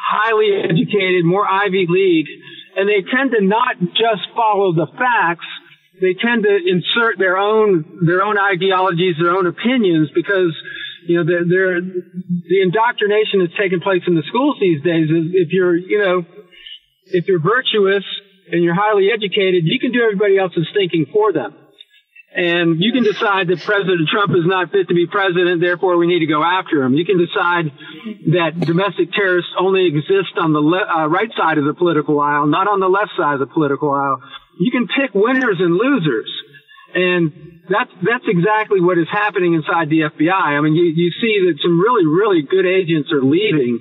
highly 0.00 0.48
educated, 0.64 1.24
more 1.24 1.44
Ivy 1.46 1.84
League, 1.88 2.26
and 2.76 2.88
they 2.88 3.04
tend 3.04 3.32
to 3.36 3.44
not 3.44 3.76
just 3.80 4.24
follow 4.34 4.72
the 4.72 4.86
facts. 4.96 5.46
They 6.00 6.16
tend 6.16 6.44
to 6.44 6.56
insert 6.56 7.18
their 7.18 7.36
own 7.36 8.00
their 8.06 8.22
own 8.22 8.38
ideologies, 8.38 9.16
their 9.20 9.36
own 9.36 9.46
opinions, 9.46 10.08
because 10.14 10.56
you 11.04 11.20
know 11.20 11.24
they're, 11.28 11.44
they're 11.44 11.80
the 11.84 12.62
indoctrination 12.64 13.44
that's 13.44 13.60
taking 13.60 13.80
place 13.80 14.02
in 14.06 14.14
the 14.14 14.24
schools 14.26 14.56
these 14.58 14.82
days 14.82 15.12
is 15.12 15.36
if 15.36 15.52
you're 15.52 15.76
you 15.76 15.98
know 15.98 16.24
if 17.12 17.28
you're 17.28 17.44
virtuous 17.44 18.04
and 18.50 18.62
you're 18.62 18.74
highly 18.74 19.08
educated, 19.12 19.64
you 19.64 19.78
can 19.80 19.92
do 19.92 20.02
everybody 20.02 20.38
else's 20.38 20.68
thinking 20.74 21.06
for 21.12 21.32
them. 21.32 21.54
And 22.34 22.82
you 22.82 22.90
can 22.90 23.04
decide 23.04 23.46
that 23.46 23.62
President 23.62 24.10
Trump 24.10 24.34
is 24.34 24.42
not 24.42 24.72
fit 24.72 24.88
to 24.88 24.94
be 24.94 25.06
president, 25.06 25.60
therefore 25.60 25.96
we 25.96 26.08
need 26.08 26.18
to 26.18 26.26
go 26.26 26.42
after 26.42 26.82
him. 26.82 26.94
You 26.94 27.06
can 27.06 27.16
decide 27.16 27.70
that 28.34 28.58
domestic 28.58 29.14
terrorists 29.14 29.54
only 29.54 29.86
exist 29.86 30.34
on 30.34 30.52
the 30.52 30.58
le- 30.58 30.82
uh, 30.82 31.06
right 31.06 31.30
side 31.38 31.58
of 31.58 31.64
the 31.64 31.74
political 31.74 32.18
aisle, 32.18 32.46
not 32.46 32.66
on 32.66 32.80
the 32.80 32.90
left 32.90 33.14
side 33.16 33.34
of 33.34 33.40
the 33.40 33.46
political 33.46 33.92
aisle. 33.92 34.18
You 34.58 34.72
can 34.74 34.90
pick 34.90 35.14
winners 35.14 35.62
and 35.62 35.78
losers. 35.78 36.26
And 36.94 37.62
that's, 37.70 37.90
that's 38.02 38.26
exactly 38.26 38.80
what 38.82 38.98
is 38.98 39.06
happening 39.10 39.54
inside 39.54 39.86
the 39.86 40.10
FBI. 40.10 40.58
I 40.58 40.60
mean, 40.60 40.74
you, 40.74 40.90
you 40.90 41.14
see 41.22 41.38
that 41.46 41.62
some 41.62 41.78
really, 41.78 42.06
really 42.06 42.42
good 42.42 42.66
agents 42.66 43.14
are 43.14 43.22
leaving. 43.22 43.78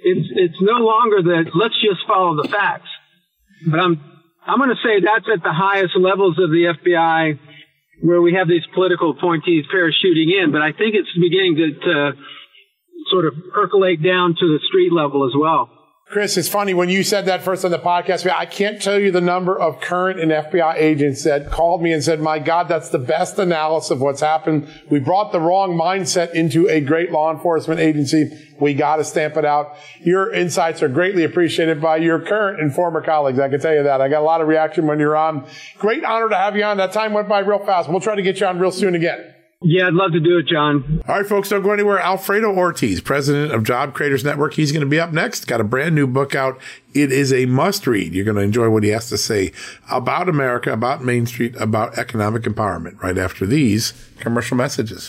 It's, 0.00 0.28
it's 0.32 0.60
no 0.64 0.80
longer 0.80 1.28
that 1.28 1.52
let's 1.52 1.76
just 1.76 2.08
follow 2.08 2.40
the 2.40 2.48
facts. 2.48 2.88
But 3.64 3.80
I'm 3.80 4.00
I'm 4.46 4.58
going 4.58 4.70
to 4.70 4.82
say 4.82 5.00
that's 5.00 5.26
at 5.32 5.42
the 5.42 5.52
highest 5.52 5.96
levels 5.96 6.38
of 6.38 6.50
the 6.50 6.74
FBI 6.76 7.38
where 8.02 8.20
we 8.20 8.34
have 8.34 8.46
these 8.46 8.64
political 8.74 9.10
appointees 9.10 9.64
parachuting 9.72 10.30
in. 10.30 10.52
But 10.52 10.62
I 10.62 10.72
think 10.72 10.94
it's 10.94 11.10
beginning 11.18 11.56
to, 11.56 11.66
to 11.80 12.12
sort 13.10 13.26
of 13.26 13.34
percolate 13.52 14.02
down 14.02 14.36
to 14.38 14.46
the 14.46 14.60
street 14.68 14.92
level 14.92 15.26
as 15.26 15.34
well. 15.36 15.70
Chris, 16.08 16.36
it's 16.36 16.48
funny 16.48 16.72
when 16.72 16.88
you 16.88 17.02
said 17.02 17.24
that 17.24 17.42
first 17.42 17.64
on 17.64 17.72
the 17.72 17.80
podcast. 17.80 18.30
I 18.30 18.46
can't 18.46 18.80
tell 18.80 18.96
you 18.96 19.10
the 19.10 19.20
number 19.20 19.58
of 19.58 19.80
current 19.80 20.20
and 20.20 20.30
FBI 20.30 20.76
agents 20.76 21.24
that 21.24 21.50
called 21.50 21.82
me 21.82 21.92
and 21.92 22.02
said, 22.02 22.20
"My 22.20 22.38
God, 22.38 22.68
that's 22.68 22.90
the 22.90 23.00
best 23.00 23.40
analysis 23.40 23.90
of 23.90 24.00
what's 24.00 24.20
happened. 24.20 24.68
We 24.88 25.00
brought 25.00 25.32
the 25.32 25.40
wrong 25.40 25.76
mindset 25.76 26.32
into 26.32 26.68
a 26.68 26.80
great 26.80 27.10
law 27.10 27.32
enforcement 27.32 27.80
agency. 27.80 28.30
We 28.60 28.72
got 28.72 28.96
to 28.96 29.04
stamp 29.04 29.36
it 29.36 29.44
out." 29.44 29.74
Your 30.00 30.32
insights 30.32 30.80
are 30.80 30.88
greatly 30.88 31.24
appreciated 31.24 31.82
by 31.82 31.96
your 31.96 32.20
current 32.20 32.60
and 32.60 32.72
former 32.72 33.02
colleagues. 33.02 33.40
I 33.40 33.48
can 33.48 33.58
tell 33.58 33.74
you 33.74 33.82
that. 33.82 34.00
I 34.00 34.06
got 34.06 34.20
a 34.20 34.24
lot 34.24 34.40
of 34.40 34.46
reaction 34.46 34.86
when 34.86 35.00
you're 35.00 35.16
on. 35.16 35.44
Great 35.76 36.04
honor 36.04 36.28
to 36.28 36.36
have 36.36 36.56
you 36.56 36.62
on. 36.62 36.76
That 36.76 36.92
time 36.92 37.14
went 37.14 37.28
by 37.28 37.40
real 37.40 37.58
fast. 37.58 37.90
We'll 37.90 37.98
try 37.98 38.14
to 38.14 38.22
get 38.22 38.38
you 38.38 38.46
on 38.46 38.60
real 38.60 38.70
soon 38.70 38.94
again. 38.94 39.34
Yeah, 39.62 39.86
I'd 39.86 39.94
love 39.94 40.12
to 40.12 40.20
do 40.20 40.36
it, 40.36 40.46
John. 40.46 41.02
All 41.08 41.16
right, 41.16 41.26
folks, 41.26 41.48
don't 41.48 41.62
go 41.62 41.72
anywhere. 41.72 41.98
Alfredo 41.98 42.54
Ortiz, 42.54 43.00
president 43.00 43.52
of 43.52 43.64
Job 43.64 43.94
Creators 43.94 44.22
Network, 44.22 44.52
he's 44.52 44.70
going 44.70 44.82
to 44.82 44.86
be 44.86 45.00
up 45.00 45.12
next. 45.12 45.46
Got 45.46 45.62
a 45.62 45.64
brand 45.64 45.94
new 45.94 46.06
book 46.06 46.34
out. 46.34 46.60
It 46.92 47.10
is 47.10 47.32
a 47.32 47.46
must 47.46 47.86
read. 47.86 48.12
You're 48.14 48.26
going 48.26 48.36
to 48.36 48.42
enjoy 48.42 48.68
what 48.68 48.82
he 48.82 48.90
has 48.90 49.08
to 49.08 49.16
say 49.16 49.52
about 49.90 50.28
America, 50.28 50.72
about 50.72 51.02
Main 51.02 51.24
Street, 51.24 51.56
about 51.56 51.96
economic 51.96 52.42
empowerment 52.42 53.02
right 53.02 53.16
after 53.16 53.46
these 53.46 53.94
commercial 54.18 54.58
messages. 54.58 55.08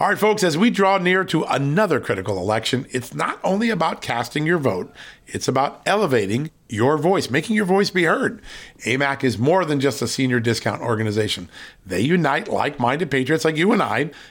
All 0.00 0.08
right, 0.08 0.18
folks, 0.18 0.42
as 0.42 0.58
we 0.58 0.70
draw 0.70 0.98
near 0.98 1.24
to 1.24 1.44
another 1.44 2.00
critical 2.00 2.38
election, 2.38 2.86
it's 2.90 3.14
not 3.14 3.38
only 3.44 3.70
about 3.70 4.02
casting 4.02 4.44
your 4.44 4.58
vote, 4.58 4.92
it's 5.26 5.46
about 5.46 5.82
elevating 5.86 6.50
your 6.72 6.98
voice, 6.98 7.30
making 7.30 7.56
your 7.56 7.64
voice 7.64 7.90
be 7.90 8.04
heard. 8.04 8.40
AMAC 8.84 9.24
is 9.24 9.38
more 9.38 9.64
than 9.64 9.80
just 9.80 10.02
a 10.02 10.08
senior 10.08 10.40
discount 10.40 10.82
organization. 10.82 11.48
They 11.84 12.00
unite 12.00 12.48
like 12.48 12.78
minded 12.78 13.10
patriots 13.10 13.44
like 13.44 13.56
you 13.56 13.72
and 13.72 13.82
I, 13.82 14.10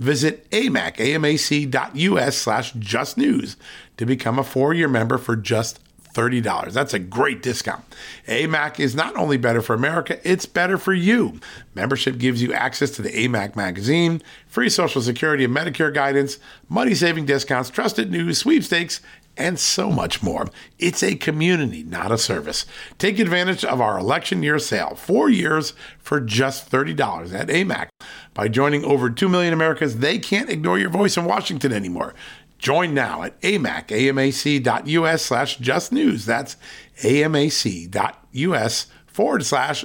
visit 0.00 0.50
amac, 0.50 0.96
amac.us 0.96 2.36
slash 2.36 2.72
just 2.72 3.16
news 3.16 3.56
to 3.96 4.04
become 4.04 4.38
a 4.38 4.44
four-year 4.44 4.88
member 4.88 5.18
for 5.18 5.36
just 5.36 5.78
$30. 6.14 6.72
That's 6.72 6.94
a 6.94 6.98
great 6.98 7.42
discount. 7.42 7.84
AMAC 8.26 8.80
is 8.80 8.94
not 8.94 9.16
only 9.16 9.36
better 9.36 9.62
for 9.62 9.74
America, 9.74 10.18
it's 10.28 10.46
better 10.46 10.76
for 10.76 10.92
you. 10.92 11.38
Membership 11.74 12.18
gives 12.18 12.42
you 12.42 12.52
access 12.52 12.90
to 12.92 13.02
the 13.02 13.10
AMAC 13.10 13.54
magazine, 13.54 14.22
free 14.48 14.68
Social 14.68 15.02
Security 15.02 15.44
and 15.44 15.54
Medicare 15.54 15.94
guidance, 15.94 16.38
money 16.68 16.94
saving 16.94 17.26
discounts, 17.26 17.70
trusted 17.70 18.10
news, 18.10 18.38
sweepstakes, 18.38 19.00
and 19.36 19.58
so 19.58 19.90
much 19.90 20.22
more. 20.22 20.48
It's 20.78 21.02
a 21.02 21.14
community, 21.14 21.84
not 21.84 22.10
a 22.10 22.18
service. 22.18 22.66
Take 22.98 23.18
advantage 23.18 23.64
of 23.64 23.80
our 23.80 23.98
election 23.98 24.42
year 24.42 24.58
sale, 24.58 24.96
four 24.96 25.28
years 25.28 25.74
for 25.98 26.20
just 26.20 26.70
$30 26.70 27.32
at 27.32 27.48
AMAC. 27.48 27.89
By 28.34 28.48
joining 28.48 28.84
over 28.84 29.10
2 29.10 29.28
million 29.28 29.52
Americans, 29.52 29.96
they 29.96 30.18
can't 30.18 30.50
ignore 30.50 30.78
your 30.78 30.90
voice 30.90 31.16
in 31.16 31.24
Washington 31.24 31.72
anymore. 31.72 32.14
Join 32.58 32.92
now 32.94 33.22
at 33.22 33.40
amac, 33.40 33.86
amac.us 33.88 35.22
slash 35.22 35.56
just 35.56 35.92
news. 35.92 36.26
That's 36.26 36.56
amac.us 37.02 38.86
forward 39.06 39.44
slash 39.44 39.84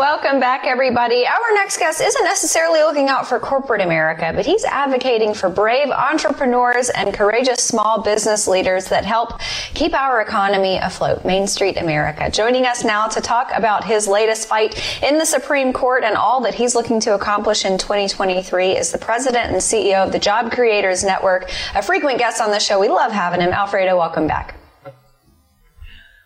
Welcome 0.00 0.40
back, 0.40 0.64
everybody. 0.64 1.26
Our 1.26 1.52
next 1.52 1.76
guest 1.76 2.00
isn't 2.00 2.24
necessarily 2.24 2.80
looking 2.80 3.10
out 3.10 3.28
for 3.28 3.38
corporate 3.38 3.82
America, 3.82 4.32
but 4.34 4.46
he's 4.46 4.64
advocating 4.64 5.34
for 5.34 5.50
brave 5.50 5.90
entrepreneurs 5.90 6.88
and 6.88 7.12
courageous 7.12 7.62
small 7.62 8.00
business 8.00 8.48
leaders 8.48 8.86
that 8.86 9.04
help 9.04 9.38
keep 9.74 9.92
our 9.92 10.22
economy 10.22 10.78
afloat. 10.78 11.26
Main 11.26 11.46
Street 11.46 11.76
America. 11.76 12.30
Joining 12.30 12.64
us 12.64 12.82
now 12.82 13.08
to 13.08 13.20
talk 13.20 13.52
about 13.54 13.84
his 13.84 14.08
latest 14.08 14.48
fight 14.48 14.82
in 15.02 15.18
the 15.18 15.26
Supreme 15.26 15.70
Court 15.70 16.02
and 16.02 16.16
all 16.16 16.40
that 16.40 16.54
he's 16.54 16.74
looking 16.74 16.98
to 17.00 17.14
accomplish 17.14 17.66
in 17.66 17.76
2023 17.76 18.78
is 18.78 18.92
the 18.92 18.98
president 18.98 19.52
and 19.52 19.56
CEO 19.56 20.02
of 20.02 20.12
the 20.12 20.18
Job 20.18 20.50
Creators 20.50 21.04
Network, 21.04 21.50
a 21.74 21.82
frequent 21.82 22.16
guest 22.16 22.40
on 22.40 22.50
the 22.50 22.58
show. 22.58 22.80
We 22.80 22.88
love 22.88 23.12
having 23.12 23.42
him. 23.42 23.52
Alfredo, 23.52 23.98
welcome 23.98 24.26
back. 24.26 24.54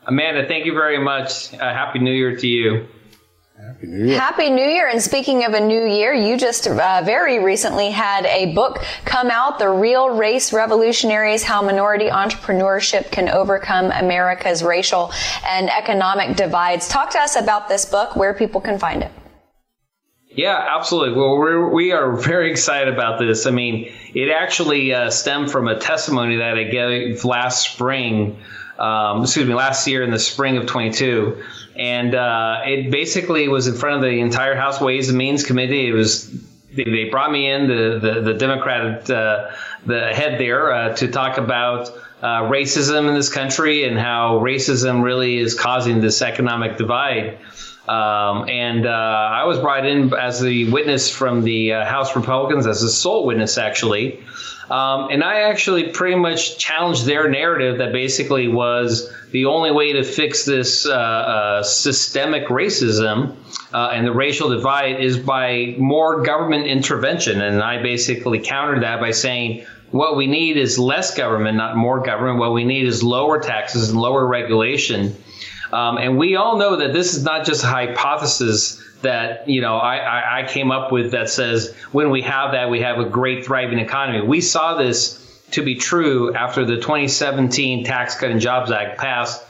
Amanda, 0.07 0.47
thank 0.47 0.65
you 0.65 0.75
very 0.75 1.03
much. 1.03 1.53
Uh, 1.55 1.59
Happy 1.59 1.99
New 1.99 2.13
Year 2.13 2.37
to 2.37 2.47
you. 2.47 2.87
Happy 3.85 3.97
New 3.97 4.07
Year. 4.07 4.19
Happy 4.19 4.51
New 4.51 4.67
Year. 4.67 4.89
And 4.89 5.03
speaking 5.03 5.45
of 5.45 5.53
a 5.53 5.61
new 5.61 5.85
year, 5.85 6.15
you 6.15 6.37
just 6.37 6.67
uh, 6.67 7.03
very 7.05 7.39
recently 7.39 7.91
had 7.91 8.25
a 8.27 8.55
book 8.55 8.83
come 9.05 9.31
out, 9.31 9.59
The 9.59 9.69
Real 9.69 10.11
Race 10.11 10.53
Revolutionaries 10.53 11.43
How 11.43 11.61
Minority 11.61 12.09
Entrepreneurship 12.09 13.11
Can 13.11 13.29
Overcome 13.29 13.91
America's 13.93 14.63
Racial 14.63 15.13
and 15.47 15.69
Economic 15.69 16.37
Divides. 16.37 16.89
Talk 16.89 17.11
to 17.11 17.19
us 17.19 17.37
about 17.37 17.69
this 17.69 17.85
book, 17.85 18.17
where 18.17 18.33
people 18.33 18.61
can 18.61 18.79
find 18.79 19.03
it. 19.03 19.11
Yeah, 20.31 20.67
absolutely. 20.77 21.17
Well, 21.17 21.37
we're, 21.37 21.73
we 21.73 21.93
are 21.93 22.17
very 22.17 22.51
excited 22.51 22.93
about 22.93 23.21
this. 23.21 23.47
I 23.47 23.51
mean, 23.51 23.93
it 24.15 24.31
actually 24.31 24.93
uh, 24.93 25.11
stemmed 25.11 25.51
from 25.51 25.69
a 25.69 25.79
testimony 25.79 26.37
that 26.37 26.57
I 26.57 26.65
gave 26.65 27.25
last 27.25 27.71
spring, 27.73 28.39
um, 28.79 29.23
excuse 29.23 29.47
me, 29.47 29.55
last 29.55 29.87
year 29.87 30.03
in 30.03 30.11
the 30.11 30.19
spring 30.19 30.57
of 30.57 30.67
22 30.67 31.41
and 31.77 32.15
uh, 32.15 32.63
it 32.65 32.91
basically 32.91 33.49
was 33.49 33.67
in 33.67 33.75
front 33.75 33.97
of 33.97 34.03
the 34.03 34.21
entire 34.21 34.55
House 34.55 34.81
Ways 34.81 35.09
and 35.09 35.19
Means 35.19 35.45
Committee. 35.45 35.89
It 35.89 35.93
was 35.93 36.31
they 36.75 37.09
brought 37.11 37.31
me 37.31 37.51
in 37.51 37.69
the 37.69 37.99
the, 38.01 38.21
the 38.21 38.35
Democrat 38.35 39.09
uh, 39.11 39.51
the 39.87 40.13
head 40.13 40.41
there 40.41 40.73
uh, 40.73 40.97
to 40.97 41.09
talk 41.09 41.39
about 41.39 41.89
uh, 42.23 42.43
racism 42.43 43.09
in 43.09 43.15
this 43.15 43.29
country 43.29 43.85
and 43.85 43.99
how 43.99 44.39
racism 44.39 45.03
really 45.03 45.39
is 45.39 45.55
causing 45.55 46.01
this 46.01 46.23
economic 46.23 46.79
divide. 46.79 47.39
Um, 47.89 48.49
and 48.49 48.87
uh, 48.87 48.91
I 48.91 49.45
was 49.45 49.59
brought 49.59 49.85
in 49.87 50.15
as 50.15 50.41
the 50.41 50.71
witness 50.71 51.11
from 51.11 51.43
the 51.43 51.75
uh, 51.75 51.85
House 51.85 52.17
Republicans, 52.17 52.67
as 52.67 52.83
a 52.83 52.91
sole 52.91 53.27
witness, 53.27 53.59
actually. 53.59 54.23
Um, 54.71 55.09
and 55.11 55.23
I 55.23 55.43
actually 55.43 55.89
pretty 55.89 56.17
much 56.17 56.59
challenged 56.59 57.05
their 57.05 57.29
narrative 57.29 57.79
that 57.79 57.93
basically 57.93 58.49
was 58.49 59.13
the 59.31 59.45
only 59.47 59.71
way 59.71 59.93
to 59.93 60.05
fix 60.05 60.45
this 60.47 60.87
uh, 60.87 60.93
uh, 60.93 61.63
systemic 61.63 62.49
racism 62.49 63.37
uh, 63.75 63.91
and 63.93 64.07
the 64.07 64.13
racial 64.13 64.49
divide 64.49 65.01
is 65.01 65.19
by 65.19 65.75
more 65.79 66.23
government 66.23 66.67
intervention. 66.67 67.43
And 67.43 67.63
I 67.63 67.83
basically 67.83 68.39
countered 68.39 68.83
that 68.85 69.01
by 69.01 69.11
saying, 69.11 69.67
what 69.91 70.17
we 70.17 70.27
need 70.27 70.57
is 70.57 70.79
less 70.79 71.15
government, 71.15 71.57
not 71.57 71.77
more 71.77 72.01
government. 72.01 72.39
What 72.39 72.53
we 72.53 72.65
need 72.65 72.87
is 72.87 73.03
lower 73.03 73.41
taxes 73.41 73.91
and 73.91 74.01
lower 74.01 74.27
regulation. 74.27 75.15
Um, 75.73 75.99
and 75.99 76.19
we 76.19 76.37
all 76.37 76.59
know 76.59 76.77
that 76.77 76.93
this 76.93 77.15
is 77.15 77.25
not 77.25 77.47
just 77.47 77.65
a 77.65 77.67
hypothesis 77.67 78.83
that 79.03 79.49
you 79.49 79.61
know 79.61 79.77
I, 79.77 80.41
I 80.41 80.47
came 80.49 80.71
up 80.71 80.91
with 80.91 81.13
that 81.13 81.29
says 81.29 81.75
when 81.93 82.11
we 82.11 82.23
have 82.23 82.53
that 82.53 82.71
we 82.71 82.81
have 82.81 82.99
a 82.99 83.05
great 83.05 83.47
thriving 83.47 83.79
economy. 83.79 84.27
We 84.27 84.41
saw 84.41 84.77
this 84.77 85.21
to 85.53 85.63
be 85.63 85.77
true 85.77 86.35
after 86.35 86.65
the 86.65 86.77
2017 86.77 87.85
Tax 87.85 88.17
Cut 88.17 88.31
and 88.31 88.41
Jobs 88.41 88.71
Act 88.71 88.99
passed. 88.99 89.45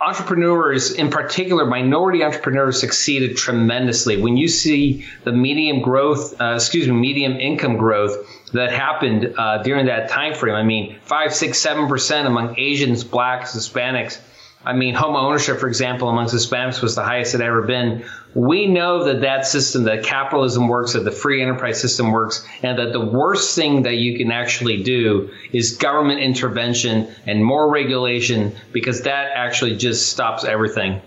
Entrepreneurs, 0.00 0.92
in 0.92 1.10
particular, 1.10 1.66
minority 1.66 2.22
entrepreneurs, 2.22 2.78
succeeded 2.78 3.36
tremendously. 3.36 4.22
When 4.22 4.36
you 4.36 4.46
see 4.46 5.04
the 5.24 5.32
medium 5.32 5.82
growth, 5.82 6.40
uh, 6.40 6.54
excuse 6.54 6.86
me, 6.86 6.94
medium 6.94 7.32
income 7.32 7.76
growth 7.76 8.16
that 8.52 8.70
happened 8.70 9.34
uh, 9.36 9.60
during 9.64 9.86
that 9.86 10.08
time 10.08 10.34
frame, 10.34 10.54
I 10.54 10.62
mean, 10.62 11.00
five, 11.02 11.34
six, 11.34 11.58
seven 11.58 11.88
percent 11.88 12.28
among 12.28 12.56
Asians, 12.60 13.02
blacks, 13.02 13.56
Hispanics 13.56 14.20
I 14.68 14.74
mean, 14.74 14.92
home 14.92 15.16
ownership, 15.16 15.58
for 15.58 15.66
example, 15.66 16.10
amongst 16.10 16.34
Hispanics 16.34 16.82
was 16.82 16.94
the 16.94 17.02
highest 17.02 17.34
it 17.34 17.40
ever 17.40 17.62
been. 17.62 18.04
We 18.34 18.66
know 18.66 19.04
that 19.04 19.22
that 19.22 19.46
system, 19.46 19.84
that 19.84 20.04
capitalism 20.04 20.68
works, 20.68 20.92
that 20.92 21.04
the 21.04 21.10
free 21.10 21.42
enterprise 21.42 21.80
system 21.80 22.12
works, 22.12 22.46
and 22.62 22.78
that 22.78 22.92
the 22.92 23.00
worst 23.00 23.56
thing 23.56 23.84
that 23.84 23.94
you 23.94 24.18
can 24.18 24.30
actually 24.30 24.82
do 24.82 25.30
is 25.54 25.78
government 25.78 26.20
intervention 26.20 27.08
and 27.24 27.42
more 27.42 27.70
regulation 27.70 28.54
because 28.70 29.00
that 29.02 29.30
actually 29.34 29.74
just 29.74 30.12
stops 30.12 30.44
everything. 30.44 31.00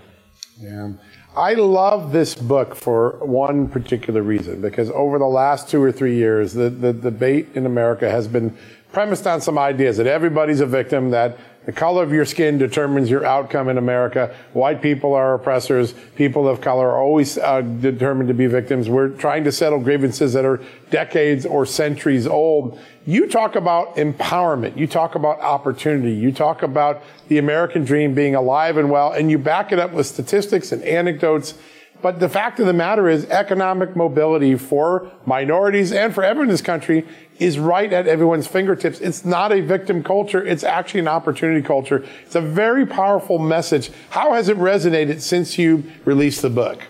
Yeah. 0.58 0.94
I 1.38 1.54
love 1.54 2.12
this 2.12 2.34
book 2.34 2.74
for 2.74 3.20
one 3.24 3.70
particular 3.70 4.24
reason 4.24 4.60
because 4.60 4.90
over 4.90 5.20
the 5.20 5.28
last 5.28 5.70
two 5.70 5.84
or 5.84 5.92
three 5.92 6.16
years, 6.16 6.54
the, 6.54 6.72
the 6.72 6.94
debate 6.94 7.50
in 7.54 7.68
America 7.68 8.10
has 8.10 8.28
been 8.28 8.58
premised 8.92 9.28
on 9.28 9.40
some 9.40 9.60
ideas 9.60 9.98
that 9.98 10.08
everybody's 10.08 10.62
a 10.62 10.66
victim, 10.66 11.12
that 11.12 11.38
the 11.66 11.72
color 11.72 12.02
of 12.02 12.12
your 12.12 12.26
skin 12.26 12.58
determines 12.58 13.10
your 13.10 13.24
outcome 13.24 13.70
in 13.70 13.78
America. 13.78 14.36
White 14.54 14.82
people 14.82 15.14
are 15.14 15.36
oppressors. 15.36 15.94
People 16.16 16.48
of 16.48 16.60
color 16.60 16.90
are 16.90 17.00
always 17.00 17.38
uh, 17.38 17.62
determined 17.62 18.30
to 18.30 18.34
be 18.34 18.48
victims. 18.48 18.90
We're 18.90 19.10
trying 19.10 19.44
to 19.44 19.52
settle 19.52 19.80
grievances 19.80 20.34
that 20.34 20.44
are 20.44 20.60
decades 20.90 21.46
or 21.46 21.68
centuries 21.68 22.26
old. 22.26 22.80
You 23.06 23.28
talk 23.28 23.56
about 23.56 23.96
empowerment. 23.98 24.76
You 24.76 24.88
talk 24.88 25.14
about 25.14 25.40
opportunity. 25.40 26.14
You 26.14 26.32
talk 26.32 26.64
about 26.64 27.04
the 27.28 27.38
American 27.38 27.86
dream 27.86 28.16
being 28.16 28.34
alive 28.34 28.78
and 28.78 28.90
well, 28.90 29.12
and 29.12 29.30
you 29.30 29.38
back 29.38 29.72
it 29.72 29.78
up 29.78 29.92
with 29.92 30.08
statistics 30.08 30.72
and 30.72 30.82
anecdotes 30.84 31.54
but 32.02 32.20
the 32.20 32.30
fact 32.30 32.60
of 32.60 32.66
the 32.66 32.74
matter 32.74 33.08
is 33.08 33.26
economic 33.26 33.96
mobility 33.96 34.56
for 34.56 35.12
minorities 35.26 35.92
and 35.92 36.14
for 36.14 36.24
everyone 36.24 36.48
in 36.48 36.52
this 36.52 36.62
country 36.62 37.06
is 37.40 37.58
right 37.58 37.92
at 37.92 38.08
everyone's 38.08 38.48
fingertips. 38.48 39.00
It's 39.00 39.26
not 39.26 39.52
a 39.52 39.62
victim 39.62 40.04
culture. 40.04 40.44
It's 40.44 40.64
actually 40.64 41.02
an 41.02 41.08
opportunity 41.08 41.62
culture. 41.62 42.06
It's 42.26 42.36
a 42.36 42.42
very 42.42 42.86
powerful 42.86 43.40
message. 43.40 43.92
How 44.12 44.34
has 44.34 44.50
it 44.50 44.58
resonated 44.58 45.22
since 45.22 45.58
you 45.58 45.84
released 46.06 46.42
the 46.42 46.50
book? 46.50 46.84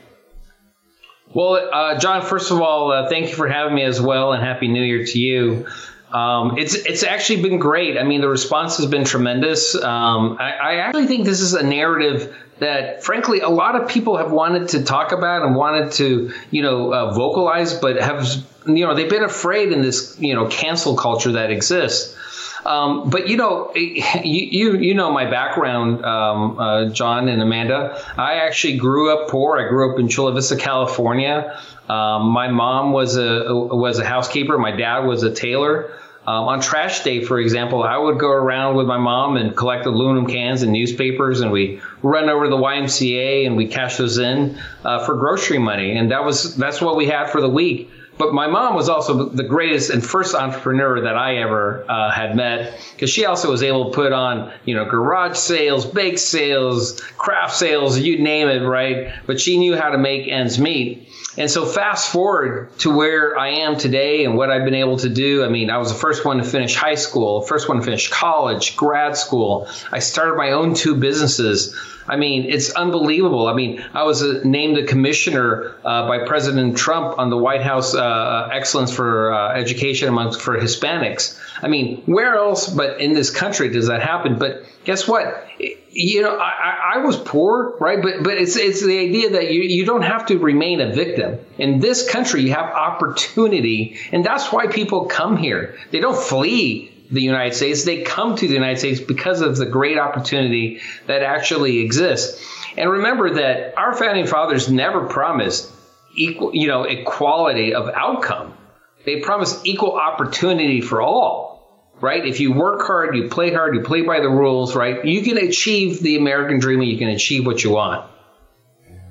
Well, 1.33 1.69
uh, 1.71 1.97
John, 1.99 2.21
first 2.21 2.51
of 2.51 2.59
all, 2.59 2.91
uh, 2.91 3.07
thank 3.07 3.29
you 3.29 3.35
for 3.35 3.47
having 3.47 3.73
me 3.73 3.83
as 3.83 4.01
well, 4.01 4.33
and 4.33 4.43
Happy 4.43 4.67
New 4.67 4.83
Year 4.83 5.05
to 5.05 5.19
you. 5.19 5.65
Um, 6.11 6.57
it's 6.57 6.75
it's 6.75 7.03
actually 7.03 7.41
been 7.41 7.57
great. 7.57 7.97
I 7.97 8.03
mean, 8.03 8.19
the 8.19 8.27
response 8.27 8.75
has 8.77 8.85
been 8.85 9.05
tremendous. 9.05 9.75
Um, 9.75 10.35
I, 10.39 10.51
I, 10.51 10.75
actually 10.75 11.07
think 11.07 11.23
this 11.23 11.39
is 11.39 11.53
a 11.53 11.63
narrative 11.63 12.35
that, 12.61 13.03
frankly, 13.03 13.39
a 13.39 13.49
lot 13.49 13.75
of 13.75 13.89
people 13.89 14.17
have 14.17 14.31
wanted 14.31 14.69
to 14.69 14.83
talk 14.83 15.11
about 15.11 15.41
and 15.43 15.55
wanted 15.55 15.93
to, 15.93 16.31
you 16.51 16.61
know, 16.61 16.93
uh, 16.93 17.11
vocalize, 17.11 17.73
but 17.73 17.97
have, 17.97 18.23
you 18.67 18.85
know, 18.85 18.93
they've 18.93 19.09
been 19.09 19.23
afraid 19.23 19.71
in 19.71 19.81
this, 19.81 20.15
you 20.19 20.35
know, 20.35 20.45
cancel 20.45 20.95
culture 20.95 21.31
that 21.31 21.49
exists. 21.49 22.15
Um, 22.63 23.09
but 23.09 23.27
you 23.27 23.37
know, 23.37 23.71
you, 23.73 24.03
you 24.23 24.77
you 24.77 24.93
know 24.93 25.11
my 25.11 25.27
background, 25.27 26.05
um, 26.05 26.59
uh, 26.59 26.89
John 26.89 27.27
and 27.27 27.41
Amanda. 27.41 27.99
I 28.15 28.35
actually 28.35 28.77
grew 28.77 29.11
up 29.11 29.29
poor. 29.29 29.57
I 29.57 29.67
grew 29.67 29.91
up 29.91 29.99
in 29.99 30.07
Chula 30.07 30.33
Vista, 30.33 30.55
California. 30.55 31.59
Um, 31.89 32.27
my 32.27 32.49
mom 32.49 32.91
was 32.91 33.17
a 33.17 33.51
was 33.51 33.97
a 33.97 34.05
housekeeper. 34.05 34.59
My 34.59 34.75
dad 34.75 34.99
was 34.99 35.23
a 35.23 35.33
tailor. 35.33 35.91
Um, 36.27 36.47
on 36.47 36.61
trash 36.61 37.03
day, 37.03 37.23
for 37.23 37.39
example, 37.39 37.81
I 37.81 37.97
would 37.97 38.19
go 38.19 38.29
around 38.29 38.75
with 38.75 38.85
my 38.85 38.97
mom 38.97 39.37
and 39.37 39.57
collect 39.57 39.87
aluminum 39.87 40.27
cans 40.27 40.61
and 40.61 40.71
newspapers, 40.71 41.41
and 41.41 41.51
we 41.51 41.81
run 42.03 42.29
over 42.29 42.43
to 42.43 42.49
the 42.49 42.57
YMCA 42.57 43.47
and 43.47 43.57
we 43.57 43.67
cash 43.67 43.97
those 43.97 44.19
in 44.19 44.59
uh, 44.85 45.03
for 45.03 45.15
grocery 45.15 45.57
money, 45.57 45.97
and 45.97 46.11
that 46.11 46.23
was 46.23 46.55
that's 46.55 46.79
what 46.79 46.95
we 46.95 47.07
had 47.07 47.31
for 47.31 47.41
the 47.41 47.49
week. 47.49 47.89
But 48.17 48.33
my 48.33 48.47
mom 48.47 48.75
was 48.75 48.89
also 48.89 49.29
the 49.29 49.43
greatest 49.43 49.89
and 49.89 50.05
first 50.05 50.35
entrepreneur 50.35 51.01
that 51.01 51.17
I 51.17 51.37
ever 51.37 51.85
uh, 51.89 52.11
had 52.11 52.35
met 52.35 52.79
because 52.93 53.09
she 53.09 53.25
also 53.25 53.49
was 53.49 53.63
able 53.63 53.89
to 53.89 53.95
put 53.95 54.11
on, 54.11 54.51
you 54.65 54.75
know, 54.75 54.85
garage 54.85 55.37
sales, 55.37 55.85
bake 55.85 56.17
sales, 56.17 56.99
craft 57.17 57.55
sales, 57.55 57.97
you 57.97 58.19
name 58.19 58.47
it, 58.47 58.59
right? 58.59 59.13
But 59.25 59.39
she 59.39 59.57
knew 59.57 59.75
how 59.75 59.89
to 59.89 59.97
make 59.97 60.27
ends 60.27 60.59
meet. 60.59 61.09
And 61.37 61.49
so 61.49 61.65
fast 61.65 62.11
forward 62.11 62.77
to 62.79 62.95
where 62.95 63.37
I 63.37 63.49
am 63.49 63.77
today 63.77 64.25
and 64.25 64.35
what 64.35 64.49
I've 64.49 64.65
been 64.65 64.75
able 64.75 64.97
to 64.97 65.09
do. 65.09 65.45
I 65.45 65.47
mean, 65.47 65.69
I 65.69 65.77
was 65.77 65.93
the 65.93 65.97
first 65.97 66.25
one 66.25 66.37
to 66.37 66.43
finish 66.43 66.75
high 66.75 66.95
school, 66.95 67.41
first 67.41 67.69
one 67.69 67.77
to 67.77 67.83
finish 67.83 68.09
college, 68.09 68.75
grad 68.75 69.15
school. 69.15 69.67
I 69.91 69.99
started 69.99 70.35
my 70.35 70.51
own 70.51 70.73
two 70.73 70.95
businesses. 70.95 71.75
I 72.07 72.17
mean, 72.17 72.49
it's 72.49 72.71
unbelievable. 72.71 73.47
I 73.47 73.53
mean, 73.53 73.83
I 73.93 74.03
was 74.03 74.23
uh, 74.23 74.41
named 74.43 74.77
a 74.77 74.85
commissioner 74.85 75.75
uh, 75.83 76.07
by 76.07 76.25
President 76.25 76.77
Trump 76.77 77.19
on 77.19 77.29
the 77.29 77.37
White 77.37 77.61
House 77.61 77.93
uh, 77.93 78.49
Excellence 78.51 78.91
for 78.93 79.33
uh, 79.33 79.53
Education 79.53 80.09
amongst 80.09 80.41
for 80.41 80.57
Hispanics. 80.57 81.39
I 81.61 81.67
mean, 81.67 82.01
where 82.05 82.35
else 82.35 82.67
but 82.67 82.99
in 82.99 83.13
this 83.13 83.29
country 83.29 83.69
does 83.69 83.87
that 83.87 84.01
happen? 84.01 84.39
But 84.39 84.63
guess 84.83 85.07
what? 85.07 85.47
You 85.91 86.21
know, 86.21 86.37
I, 86.37 86.95
I 86.95 86.97
was 86.99 87.17
poor, 87.17 87.75
right? 87.79 88.01
But 88.01 88.23
but 88.23 88.37
it's 88.37 88.55
it's 88.55 88.83
the 88.83 88.97
idea 88.97 89.31
that 89.31 89.51
you, 89.51 89.61
you 89.61 89.85
don't 89.85 90.01
have 90.01 90.25
to 90.27 90.39
remain 90.39 90.81
a 90.81 90.91
victim. 90.93 91.39
In 91.57 91.79
this 91.79 92.09
country, 92.09 92.41
you 92.41 92.53
have 92.53 92.73
opportunity, 92.73 93.97
and 94.11 94.25
that's 94.25 94.51
why 94.51 94.67
people 94.67 95.05
come 95.05 95.37
here. 95.37 95.77
They 95.91 95.99
don't 95.99 96.17
flee 96.17 96.90
the 97.11 97.21
United 97.21 97.55
States. 97.55 97.83
They 97.83 98.03
come 98.03 98.35
to 98.35 98.47
the 98.47 98.53
United 98.53 98.79
States 98.79 98.99
because 98.99 99.41
of 99.41 99.57
the 99.57 99.65
great 99.65 99.97
opportunity 99.97 100.81
that 101.07 101.21
actually 101.21 101.79
exists. 101.79 102.43
And 102.77 102.89
remember 102.89 103.35
that 103.35 103.77
our 103.77 103.93
founding 103.93 104.27
fathers 104.27 104.69
never 104.69 105.07
promised 105.07 105.71
equal, 106.15 106.55
you 106.55 106.67
know, 106.67 106.83
equality 106.83 107.73
of 107.73 107.89
outcome. 107.89 108.57
They 109.05 109.19
promised 109.19 109.65
equal 109.65 109.97
opportunity 109.97 110.79
for 110.81 111.01
all, 111.01 111.91
right? 111.99 112.25
If 112.25 112.39
you 112.39 112.53
work 112.53 112.81
hard, 112.85 113.15
you 113.15 113.29
play 113.29 113.51
hard, 113.53 113.75
you 113.75 113.81
play 113.81 114.01
by 114.03 114.19
the 114.19 114.29
rules, 114.29 114.75
right? 114.75 115.03
You 115.03 115.21
can 115.23 115.37
achieve 115.37 116.01
the 116.01 116.17
American 116.17 116.59
dream 116.59 116.81
and 116.81 116.89
you 116.89 116.97
can 116.97 117.09
achieve 117.09 117.45
what 117.45 117.63
you 117.63 117.71
want. 117.71 118.09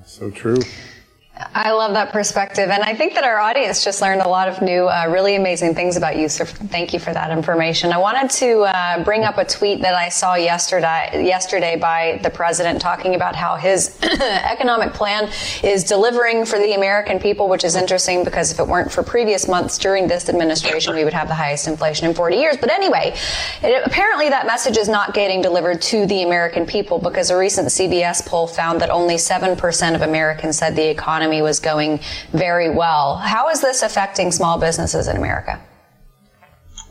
So 0.05 0.31
true. 0.31 0.59
I 1.53 1.71
love 1.71 1.93
that 1.93 2.11
perspective. 2.11 2.69
And 2.69 2.83
I 2.83 2.93
think 2.95 3.13
that 3.15 3.23
our 3.23 3.39
audience 3.39 3.83
just 3.83 4.01
learned 4.01 4.21
a 4.21 4.27
lot 4.27 4.47
of 4.47 4.61
new, 4.61 4.87
uh, 4.87 5.07
really 5.09 5.35
amazing 5.35 5.75
things 5.75 5.97
about 5.97 6.17
you. 6.17 6.29
So 6.29 6.45
thank 6.45 6.93
you 6.93 6.99
for 6.99 7.13
that 7.13 7.31
information. 7.31 7.91
I 7.91 7.97
wanted 7.97 8.29
to 8.39 8.61
uh, 8.61 9.03
bring 9.03 9.23
up 9.23 9.37
a 9.37 9.45
tweet 9.45 9.81
that 9.81 9.95
I 9.95 10.09
saw 10.09 10.35
yesterday, 10.35 11.25
yesterday 11.25 11.77
by 11.77 12.19
the 12.23 12.29
president 12.29 12.81
talking 12.81 13.15
about 13.15 13.35
how 13.35 13.55
his 13.55 13.97
economic 14.03 14.93
plan 14.93 15.29
is 15.63 15.83
delivering 15.83 16.45
for 16.45 16.59
the 16.59 16.73
American 16.73 17.19
people, 17.19 17.49
which 17.49 17.63
is 17.63 17.75
interesting 17.75 18.23
because 18.23 18.51
if 18.51 18.59
it 18.59 18.67
weren't 18.67 18.91
for 18.91 19.01
previous 19.01 19.47
months 19.47 19.77
during 19.77 20.07
this 20.07 20.29
administration, 20.29 20.95
we 20.95 21.03
would 21.03 21.13
have 21.13 21.27
the 21.27 21.35
highest 21.35 21.67
inflation 21.67 22.07
in 22.07 22.13
40 22.13 22.35
years. 22.37 22.57
But 22.57 22.71
anyway, 22.71 23.15
it, 23.63 23.81
apparently 23.85 24.29
that 24.29 24.45
message 24.45 24.77
is 24.77 24.89
not 24.89 25.13
getting 25.13 25.41
delivered 25.41 25.81
to 25.83 26.05
the 26.05 26.23
American 26.23 26.65
people 26.65 26.99
because 26.99 27.29
a 27.29 27.37
recent 27.37 27.69
CBS 27.69 28.25
poll 28.25 28.47
found 28.47 28.81
that 28.81 28.89
only 28.89 29.15
7% 29.15 29.95
of 29.95 30.01
Americans 30.01 30.57
said 30.57 30.75
the 30.75 30.89
economy 30.89 31.30
economy 31.31 31.41
was 31.41 31.59
going 31.59 31.99
very 32.33 32.69
well. 32.69 33.15
How 33.17 33.49
is 33.49 33.61
this 33.61 33.83
affecting 33.83 34.31
small 34.31 34.59
businesses 34.59 35.07
in 35.07 35.15
America? 35.15 35.59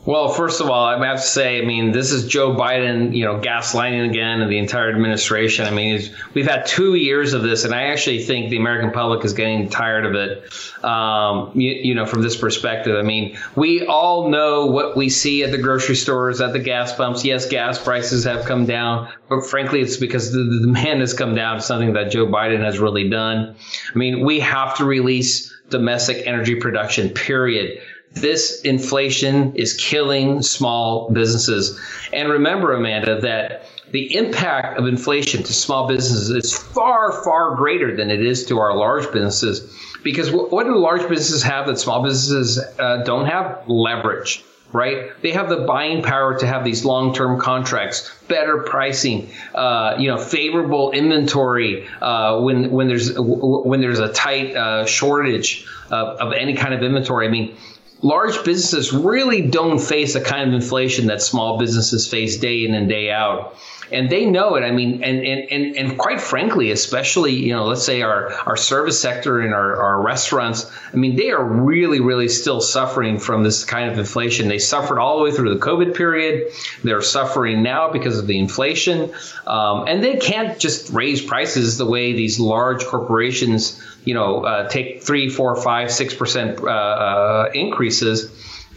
Well, 0.03 0.29
first 0.29 0.61
of 0.61 0.69
all, 0.69 0.85
I 0.85 1.05
have 1.05 1.17
to 1.17 1.21
say, 1.21 1.61
I 1.61 1.65
mean, 1.65 1.91
this 1.91 2.11
is 2.11 2.27
Joe 2.27 2.55
Biden, 2.55 3.15
you 3.15 3.23
know, 3.23 3.39
gaslighting 3.39 4.09
again 4.09 4.41
and 4.41 4.51
the 4.51 4.57
entire 4.57 4.89
administration. 4.89 5.67
I 5.67 5.69
mean, 5.69 6.01
we've 6.33 6.47
had 6.47 6.65
two 6.65 6.95
years 6.95 7.33
of 7.33 7.43
this, 7.43 7.65
and 7.65 7.75
I 7.75 7.83
actually 7.83 8.23
think 8.23 8.49
the 8.49 8.57
American 8.57 8.89
public 8.89 9.23
is 9.23 9.33
getting 9.33 9.69
tired 9.69 10.07
of 10.07 10.15
it, 10.15 10.83
um, 10.83 11.51
you, 11.53 11.69
you, 11.71 11.93
know, 11.93 12.07
from 12.07 12.23
this 12.23 12.35
perspective. 12.35 12.97
I 12.97 13.03
mean, 13.03 13.37
we 13.55 13.85
all 13.85 14.29
know 14.29 14.65
what 14.65 14.97
we 14.97 15.07
see 15.07 15.43
at 15.43 15.51
the 15.51 15.59
grocery 15.59 15.95
stores, 15.95 16.41
at 16.41 16.51
the 16.51 16.59
gas 16.59 16.95
pumps. 16.95 17.23
Yes, 17.23 17.47
gas 17.47 17.77
prices 17.77 18.23
have 18.23 18.45
come 18.45 18.65
down, 18.65 19.07
but 19.29 19.45
frankly, 19.45 19.81
it's 19.81 19.97
because 19.97 20.31
the, 20.31 20.39
the 20.39 20.61
demand 20.61 21.01
has 21.01 21.13
come 21.13 21.35
down, 21.35 21.61
something 21.61 21.93
that 21.93 22.09
Joe 22.09 22.25
Biden 22.25 22.63
has 22.63 22.79
really 22.79 23.07
done. 23.07 23.55
I 23.93 23.97
mean, 23.97 24.25
we 24.25 24.39
have 24.39 24.77
to 24.77 24.85
release 24.85 25.53
domestic 25.69 26.25
energy 26.25 26.55
production, 26.55 27.09
period 27.09 27.79
this 28.13 28.61
inflation 28.61 29.55
is 29.55 29.73
killing 29.73 30.41
small 30.41 31.09
businesses. 31.11 31.79
And 32.11 32.29
remember, 32.29 32.73
Amanda, 32.73 33.21
that 33.21 33.65
the 33.91 34.15
impact 34.15 34.77
of 34.79 34.87
inflation 34.87 35.43
to 35.43 35.53
small 35.53 35.87
businesses 35.87 36.29
is 36.29 36.53
far, 36.53 37.23
far 37.23 37.55
greater 37.55 37.95
than 37.95 38.09
it 38.09 38.25
is 38.25 38.45
to 38.47 38.59
our 38.59 38.75
large 38.75 39.11
businesses. 39.11 39.77
Because 40.03 40.31
what 40.31 40.65
do 40.65 40.75
large 40.77 41.07
businesses 41.07 41.43
have 41.43 41.67
that 41.67 41.77
small 41.77 42.03
businesses 42.03 42.59
uh, 42.79 43.03
don't 43.03 43.27
have? 43.27 43.63
Leverage 43.67 44.43
right? 44.73 45.21
They 45.21 45.31
have 45.31 45.49
the 45.49 45.57
buying 45.57 46.01
power 46.01 46.37
to 46.39 46.47
have 46.47 46.63
these 46.63 46.85
long-term 46.85 47.39
contracts, 47.39 48.09
better 48.27 48.63
pricing, 48.63 49.29
uh, 49.53 49.95
you 49.99 50.07
know, 50.07 50.17
favorable 50.17 50.91
inventory 50.91 51.87
uh, 52.01 52.39
when 52.39 52.71
when 52.71 52.87
there's 52.87 53.11
when 53.17 53.81
there's 53.81 53.99
a 53.99 54.11
tight 54.13 54.55
uh, 54.55 54.85
shortage 54.85 55.65
of, 55.89 56.17
of 56.19 56.33
any 56.33 56.55
kind 56.55 56.73
of 56.73 56.83
inventory. 56.83 57.27
I 57.27 57.29
mean, 57.29 57.55
large 58.01 58.43
businesses 58.43 58.93
really 58.93 59.41
don't 59.41 59.79
face 59.79 60.13
the 60.13 60.21
kind 60.21 60.47
of 60.47 60.53
inflation 60.53 61.07
that 61.07 61.21
small 61.21 61.57
businesses 61.57 62.07
face 62.07 62.37
day 62.37 62.65
in 62.65 62.73
and 62.73 62.89
day 62.89 63.11
out. 63.11 63.55
And 63.91 64.09
they 64.09 64.25
know 64.25 64.55
it. 64.55 64.61
I 64.61 64.71
mean, 64.71 65.03
and, 65.03 65.25
and, 65.25 65.51
and, 65.51 65.75
and 65.75 65.97
quite 65.97 66.21
frankly, 66.21 66.71
especially, 66.71 67.33
you 67.33 67.53
know, 67.53 67.65
let's 67.65 67.83
say 67.83 68.01
our, 68.01 68.31
our 68.45 68.57
service 68.57 68.99
sector 68.99 69.39
and 69.41 69.53
our, 69.53 69.81
our 69.81 70.01
restaurants, 70.01 70.71
I 70.93 70.95
mean, 70.95 71.15
they 71.15 71.31
are 71.31 71.43
really, 71.43 71.99
really 71.99 72.29
still 72.29 72.61
suffering 72.61 73.19
from 73.19 73.43
this 73.43 73.65
kind 73.65 73.91
of 73.91 73.97
inflation. 73.97 74.47
They 74.47 74.59
suffered 74.59 74.99
all 74.99 75.17
the 75.17 75.23
way 75.23 75.31
through 75.31 75.53
the 75.53 75.59
COVID 75.59 75.95
period. 75.95 76.53
They're 76.83 77.01
suffering 77.01 77.63
now 77.63 77.91
because 77.91 78.17
of 78.17 78.27
the 78.27 78.39
inflation. 78.39 79.13
Um, 79.45 79.87
and 79.87 80.03
they 80.03 80.17
can't 80.17 80.57
just 80.59 80.91
raise 80.91 81.21
prices 81.21 81.77
the 81.77 81.85
way 81.85 82.13
these 82.13 82.39
large 82.39 82.85
corporations 82.85 83.81
you 84.03 84.13
know, 84.13 84.43
uh, 84.43 84.67
take 84.67 85.03
three, 85.03 85.29
four, 85.29 85.55
five, 85.55 85.91
six 85.91 86.13
percent 86.13 86.59
uh, 86.59 86.67
uh, 86.67 87.49
increases 87.53 88.31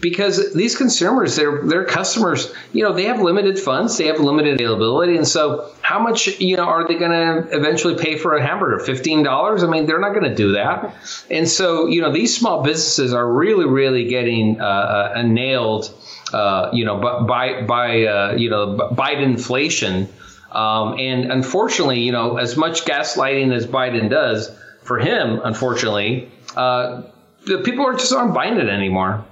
because 0.04 0.52
these 0.52 0.76
consumers, 0.76 1.34
their 1.34 1.62
their 1.62 1.86
customers, 1.86 2.52
you 2.74 2.82
know, 2.82 2.92
they 2.92 3.04
have 3.04 3.22
limited 3.22 3.58
funds, 3.58 3.96
they 3.96 4.04
have 4.08 4.20
limited 4.20 4.60
availability, 4.60 5.16
and 5.16 5.26
so 5.26 5.72
how 5.80 5.98
much, 5.98 6.38
you 6.40 6.58
know, 6.58 6.64
are 6.64 6.86
they 6.86 6.96
going 6.96 7.10
to 7.10 7.56
eventually 7.56 7.96
pay 7.96 8.18
for 8.18 8.36
a 8.36 8.46
hamburger? 8.46 8.84
Fifteen 8.84 9.22
dollars? 9.22 9.64
I 9.64 9.66
mean, 9.66 9.86
they're 9.86 9.98
not 9.98 10.12
going 10.12 10.28
to 10.28 10.34
do 10.34 10.52
that, 10.52 10.94
and 11.30 11.48
so 11.48 11.86
you 11.86 12.02
know, 12.02 12.12
these 12.12 12.36
small 12.36 12.62
businesses 12.62 13.14
are 13.14 13.26
really, 13.26 13.64
really 13.64 14.04
getting 14.04 14.60
uh, 14.60 15.14
uh 15.16 15.22
nailed, 15.22 15.90
uh, 16.34 16.68
you 16.74 16.84
know, 16.84 17.00
by 17.26 17.62
by 17.62 18.04
uh, 18.04 18.34
you 18.36 18.50
know 18.50 18.90
by 18.92 19.12
inflation, 19.12 20.06
um, 20.52 20.98
and 20.98 21.32
unfortunately, 21.32 22.00
you 22.00 22.12
know, 22.12 22.36
as 22.36 22.58
much 22.58 22.84
gaslighting 22.84 23.54
as 23.56 23.66
Biden 23.66 24.10
does 24.10 24.54
for 24.82 24.98
him, 24.98 25.40
unfortunately, 25.42 26.30
uh, 26.56 27.04
the 27.46 27.60
people 27.60 27.86
are 27.86 27.94
just 27.94 28.12
aren't 28.12 28.34
buying 28.34 28.58
it 28.58 28.68
anymore. 28.68 29.24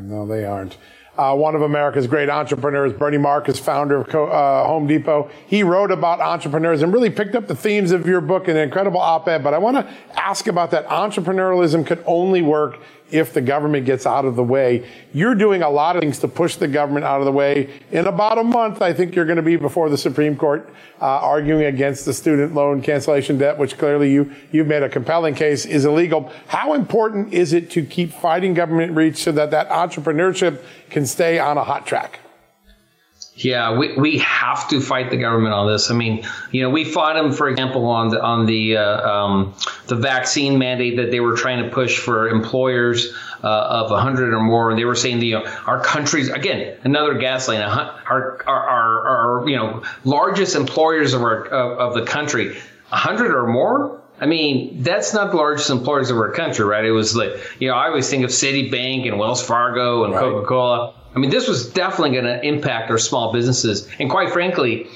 No, 0.00 0.26
they 0.26 0.44
aren't. 0.44 0.76
Uh, 1.16 1.34
one 1.34 1.56
of 1.56 1.62
America's 1.62 2.06
great 2.06 2.30
entrepreneurs, 2.30 2.92
Bernie 2.92 3.18
Marcus, 3.18 3.58
founder 3.58 4.02
of 4.02 4.08
uh, 4.14 4.64
Home 4.68 4.86
Depot. 4.86 5.28
He 5.48 5.64
wrote 5.64 5.90
about 5.90 6.20
entrepreneurs 6.20 6.80
and 6.80 6.92
really 6.92 7.10
picked 7.10 7.34
up 7.34 7.48
the 7.48 7.56
themes 7.56 7.90
of 7.90 8.06
your 8.06 8.20
book 8.20 8.46
in 8.46 8.56
an 8.56 8.62
incredible 8.62 9.00
op-ed. 9.00 9.42
But 9.42 9.52
I 9.52 9.58
want 9.58 9.78
to 9.78 9.94
ask 10.14 10.46
about 10.46 10.70
that. 10.70 10.86
Entrepreneurialism 10.86 11.84
could 11.84 12.04
only 12.06 12.40
work 12.40 12.78
if 13.10 13.32
the 13.32 13.40
government 13.40 13.86
gets 13.86 14.06
out 14.06 14.24
of 14.24 14.36
the 14.36 14.42
way. 14.42 14.88
You're 15.12 15.34
doing 15.34 15.62
a 15.62 15.70
lot 15.70 15.96
of 15.96 16.02
things 16.02 16.18
to 16.20 16.28
push 16.28 16.56
the 16.56 16.68
government 16.68 17.04
out 17.04 17.20
of 17.20 17.24
the 17.24 17.32
way. 17.32 17.80
In 17.90 18.06
about 18.06 18.38
a 18.38 18.44
month, 18.44 18.82
I 18.82 18.92
think 18.92 19.14
you're 19.14 19.24
going 19.24 19.36
to 19.36 19.42
be 19.42 19.56
before 19.56 19.88
the 19.88 19.98
Supreme 19.98 20.36
Court 20.36 20.68
uh, 21.00 21.04
arguing 21.04 21.64
against 21.64 22.04
the 22.04 22.12
student 22.12 22.54
loan 22.54 22.82
cancellation 22.82 23.38
debt, 23.38 23.58
which 23.58 23.78
clearly 23.78 24.12
you, 24.12 24.34
you've 24.52 24.66
made 24.66 24.82
a 24.82 24.88
compelling 24.88 25.34
case 25.34 25.64
is 25.64 25.84
illegal. 25.84 26.30
How 26.48 26.74
important 26.74 27.32
is 27.32 27.52
it 27.52 27.70
to 27.70 27.84
keep 27.84 28.12
fighting 28.12 28.54
government 28.54 28.94
reach 28.94 29.16
so 29.16 29.32
that 29.32 29.50
that 29.50 29.68
entrepreneurship 29.70 30.62
can 30.90 31.06
stay 31.06 31.38
on 31.38 31.56
a 31.56 31.64
hot 31.64 31.86
track? 31.86 32.20
Yeah, 33.38 33.78
we, 33.78 33.94
we 33.94 34.18
have 34.18 34.68
to 34.70 34.80
fight 34.80 35.10
the 35.10 35.16
government 35.16 35.54
on 35.54 35.70
this. 35.70 35.92
I 35.92 35.94
mean, 35.94 36.26
you 36.50 36.62
know, 36.62 36.70
we 36.70 36.84
fought 36.84 37.14
them, 37.14 37.32
for 37.32 37.48
example, 37.48 37.86
on 37.86 38.08
the 38.08 38.20
on 38.20 38.46
the 38.46 38.76
uh, 38.76 39.08
um, 39.08 39.54
the 39.86 39.94
vaccine 39.94 40.58
mandate 40.58 40.96
that 40.96 41.12
they 41.12 41.20
were 41.20 41.36
trying 41.36 41.62
to 41.62 41.70
push 41.70 41.98
for 41.98 42.28
employers 42.28 43.14
uh, 43.44 43.46
of 43.46 43.92
100 43.92 44.34
or 44.34 44.40
more. 44.40 44.74
They 44.74 44.84
were 44.84 44.96
saying, 44.96 45.22
you 45.22 45.38
know, 45.38 45.46
our 45.66 45.80
countries 45.80 46.28
again, 46.30 46.78
another 46.82 47.14
gaslight. 47.14 47.60
Our, 47.60 48.02
our 48.08 48.42
our, 48.48 49.40
our, 49.40 49.48
you 49.48 49.56
know 49.56 49.84
largest 50.02 50.56
employers 50.56 51.14
of 51.14 51.22
our 51.22 51.44
of, 51.46 51.78
of 51.78 51.94
the 51.94 52.10
country, 52.10 52.48
100 52.48 53.36
or 53.36 53.46
more. 53.46 54.00
I 54.20 54.26
mean, 54.26 54.82
that's 54.82 55.14
not 55.14 55.30
the 55.30 55.36
largest 55.36 55.70
employers 55.70 56.10
of 56.10 56.16
our 56.16 56.32
country, 56.32 56.64
right? 56.64 56.84
It 56.84 56.90
was 56.90 57.14
like, 57.14 57.34
you 57.60 57.68
know, 57.68 57.74
I 57.74 57.86
always 57.86 58.10
think 58.10 58.24
of 58.24 58.30
Citibank 58.30 59.06
and 59.06 59.16
Wells 59.16 59.40
Fargo 59.40 60.02
and 60.02 60.12
right. 60.12 60.20
Coca 60.20 60.46
Cola. 60.46 60.94
I 61.14 61.18
mean, 61.18 61.30
this 61.30 61.48
was 61.48 61.70
definitely 61.70 62.12
going 62.12 62.24
to 62.24 62.44
impact 62.46 62.90
our 62.90 62.98
small 62.98 63.32
businesses. 63.32 63.88
And 63.98 64.10
quite 64.10 64.30
frankly, 64.30 64.88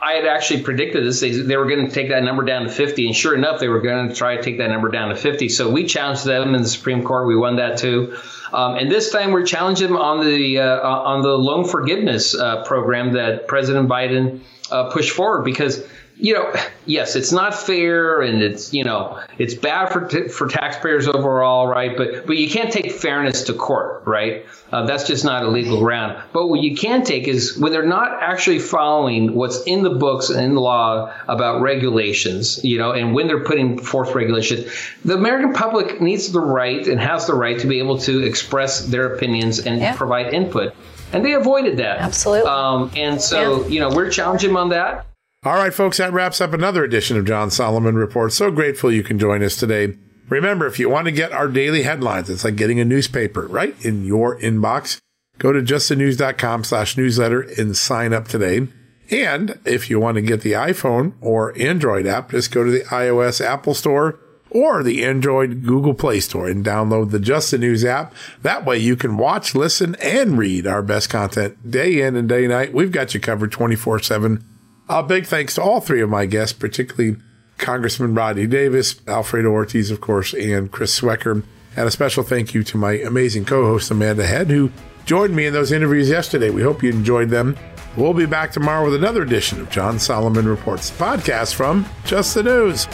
I 0.00 0.12
had 0.12 0.26
actually 0.26 0.62
predicted 0.62 1.04
this. 1.04 1.20
They, 1.20 1.30
they 1.30 1.56
were 1.56 1.66
going 1.66 1.86
to 1.86 1.92
take 1.92 2.10
that 2.10 2.22
number 2.22 2.44
down 2.44 2.64
to 2.64 2.68
50, 2.68 3.06
and 3.06 3.16
sure 3.16 3.34
enough, 3.34 3.60
they 3.60 3.68
were 3.68 3.80
going 3.80 4.08
to 4.08 4.14
try 4.14 4.36
to 4.36 4.42
take 4.42 4.58
that 4.58 4.68
number 4.68 4.90
down 4.90 5.08
to 5.08 5.16
50. 5.16 5.48
So 5.48 5.70
we 5.70 5.86
challenged 5.86 6.24
them 6.24 6.54
in 6.54 6.62
the 6.62 6.68
Supreme 6.68 7.02
Court. 7.02 7.26
We 7.26 7.36
won 7.36 7.56
that 7.56 7.78
too. 7.78 8.16
Um, 8.52 8.76
and 8.76 8.90
this 8.90 9.10
time 9.10 9.32
we're 9.32 9.46
challenging 9.46 9.88
them 9.88 9.96
on 9.96 10.24
the 10.24 10.60
uh, 10.60 10.88
on 10.88 11.22
the 11.22 11.36
loan 11.36 11.66
forgiveness 11.66 12.34
uh, 12.34 12.62
program 12.62 13.14
that 13.14 13.48
President 13.48 13.88
Biden 13.88 14.40
uh, 14.70 14.90
pushed 14.90 15.10
forward 15.10 15.44
because 15.44 15.84
you 16.18 16.32
know, 16.32 16.52
yes, 16.86 17.14
it's 17.14 17.30
not 17.30 17.54
fair, 17.54 18.22
and 18.22 18.42
it's 18.42 18.72
you 18.72 18.84
know, 18.84 19.20
it's 19.38 19.54
bad 19.54 19.92
for 19.92 20.06
t- 20.06 20.28
for 20.28 20.48
taxpayers 20.48 21.06
overall, 21.06 21.66
right? 21.66 21.96
But 21.96 22.26
but 22.26 22.36
you 22.36 22.48
can't 22.48 22.72
take 22.72 22.90
fairness 22.92 23.42
to 23.44 23.54
court, 23.54 24.02
right? 24.06 24.46
Uh, 24.72 24.86
that's 24.86 25.06
just 25.06 25.24
not 25.24 25.44
a 25.44 25.48
legal 25.48 25.78
ground. 25.78 26.20
But 26.32 26.48
what 26.48 26.60
you 26.60 26.74
can 26.74 27.04
take 27.04 27.28
is 27.28 27.56
when 27.58 27.70
they're 27.70 27.86
not 27.86 28.22
actually 28.22 28.58
following 28.58 29.34
what's 29.34 29.62
in 29.64 29.82
the 29.82 29.90
books 29.90 30.30
and 30.30 30.40
in 30.40 30.54
the 30.54 30.60
law 30.60 31.12
about 31.28 31.60
regulations, 31.60 32.64
you 32.64 32.78
know, 32.78 32.92
and 32.92 33.14
when 33.14 33.26
they're 33.26 33.44
putting 33.44 33.78
forth 33.78 34.14
regulations, 34.14 34.66
the 35.04 35.14
American 35.14 35.52
public 35.52 36.00
needs 36.00 36.32
the 36.32 36.40
right 36.40 36.86
and 36.86 36.98
has 36.98 37.26
the 37.26 37.34
right 37.34 37.58
to 37.60 37.66
be 37.66 37.78
able 37.78 37.98
to 37.98 38.22
express 38.22 38.86
their 38.86 39.14
opinions 39.14 39.58
and 39.60 39.80
yeah. 39.80 39.94
provide 39.94 40.32
input. 40.32 40.74
And 41.12 41.24
they 41.24 41.34
avoided 41.34 41.76
that. 41.76 41.98
Absolutely. 41.98 42.50
Um, 42.50 42.90
and 42.96 43.20
so, 43.20 43.62
yeah. 43.62 43.68
you 43.68 43.80
know, 43.80 43.90
we're 43.90 44.10
challenging 44.10 44.50
them 44.50 44.56
on 44.56 44.70
that. 44.70 45.06
All 45.46 45.54
right, 45.54 45.72
folks, 45.72 45.98
that 45.98 46.12
wraps 46.12 46.40
up 46.40 46.52
another 46.52 46.82
edition 46.82 47.16
of 47.16 47.24
John 47.24 47.52
Solomon 47.52 47.94
Report. 47.94 48.32
So 48.32 48.50
grateful 48.50 48.90
you 48.90 49.04
can 49.04 49.16
join 49.16 49.44
us 49.44 49.54
today. 49.54 49.96
Remember, 50.28 50.66
if 50.66 50.80
you 50.80 50.90
want 50.90 51.04
to 51.04 51.12
get 51.12 51.30
our 51.30 51.46
daily 51.46 51.84
headlines, 51.84 52.28
it's 52.28 52.42
like 52.42 52.56
getting 52.56 52.80
a 52.80 52.84
newspaper 52.84 53.46
right 53.46 53.76
in 53.84 54.04
your 54.04 54.36
inbox. 54.40 55.00
Go 55.38 55.52
to 55.52 55.62
justthenews.com 55.62 56.64
slash 56.64 56.96
newsletter 56.96 57.42
and 57.42 57.76
sign 57.76 58.12
up 58.12 58.26
today. 58.26 58.66
And 59.08 59.60
if 59.64 59.88
you 59.88 60.00
want 60.00 60.16
to 60.16 60.20
get 60.20 60.40
the 60.40 60.50
iPhone 60.50 61.12
or 61.20 61.56
Android 61.56 62.08
app, 62.08 62.32
just 62.32 62.50
go 62.50 62.64
to 62.64 62.70
the 62.72 62.82
iOS 62.86 63.40
Apple 63.40 63.74
Store 63.74 64.18
or 64.50 64.82
the 64.82 65.04
Android 65.04 65.64
Google 65.64 65.94
Play 65.94 66.18
Store 66.18 66.48
and 66.48 66.64
download 66.64 67.12
the 67.12 67.20
Just 67.20 67.52
the 67.52 67.58
News 67.58 67.84
app. 67.84 68.12
That 68.42 68.64
way 68.64 68.78
you 68.78 68.96
can 68.96 69.16
watch, 69.16 69.54
listen, 69.54 69.94
and 70.02 70.36
read 70.36 70.66
our 70.66 70.82
best 70.82 71.08
content 71.08 71.70
day 71.70 72.00
in 72.00 72.16
and 72.16 72.28
day 72.28 72.48
night. 72.48 72.74
We've 72.74 72.90
got 72.90 73.14
you 73.14 73.20
covered 73.20 73.52
24 73.52 74.00
7 74.00 74.44
a 74.88 75.02
big 75.02 75.26
thanks 75.26 75.54
to 75.54 75.62
all 75.62 75.80
three 75.80 76.00
of 76.00 76.08
my 76.08 76.26
guests, 76.26 76.52
particularly 76.52 77.16
Congressman 77.58 78.14
Rodney 78.14 78.46
Davis, 78.46 79.00
Alfredo 79.06 79.48
Ortiz, 79.48 79.90
of 79.90 80.00
course, 80.00 80.34
and 80.34 80.70
Chris 80.70 80.98
Swecker. 80.98 81.42
And 81.76 81.86
a 81.86 81.90
special 81.90 82.22
thank 82.22 82.54
you 82.54 82.62
to 82.64 82.78
my 82.78 82.92
amazing 82.92 83.44
co-host 83.44 83.90
Amanda 83.90 84.26
Head, 84.26 84.48
who 84.48 84.70
joined 85.04 85.34
me 85.36 85.46
in 85.46 85.52
those 85.52 85.72
interviews 85.72 86.08
yesterday. 86.08 86.50
We 86.50 86.62
hope 86.62 86.82
you 86.82 86.90
enjoyed 86.90 87.30
them. 87.30 87.56
We'll 87.96 88.14
be 88.14 88.26
back 88.26 88.52
tomorrow 88.52 88.84
with 88.84 88.94
another 88.94 89.22
edition 89.22 89.60
of 89.60 89.70
John 89.70 89.98
Solomon 89.98 90.46
Reports, 90.46 90.90
podcast 90.90 91.54
from 91.54 91.86
Just 92.04 92.34
the 92.34 92.42
News. 92.42 92.86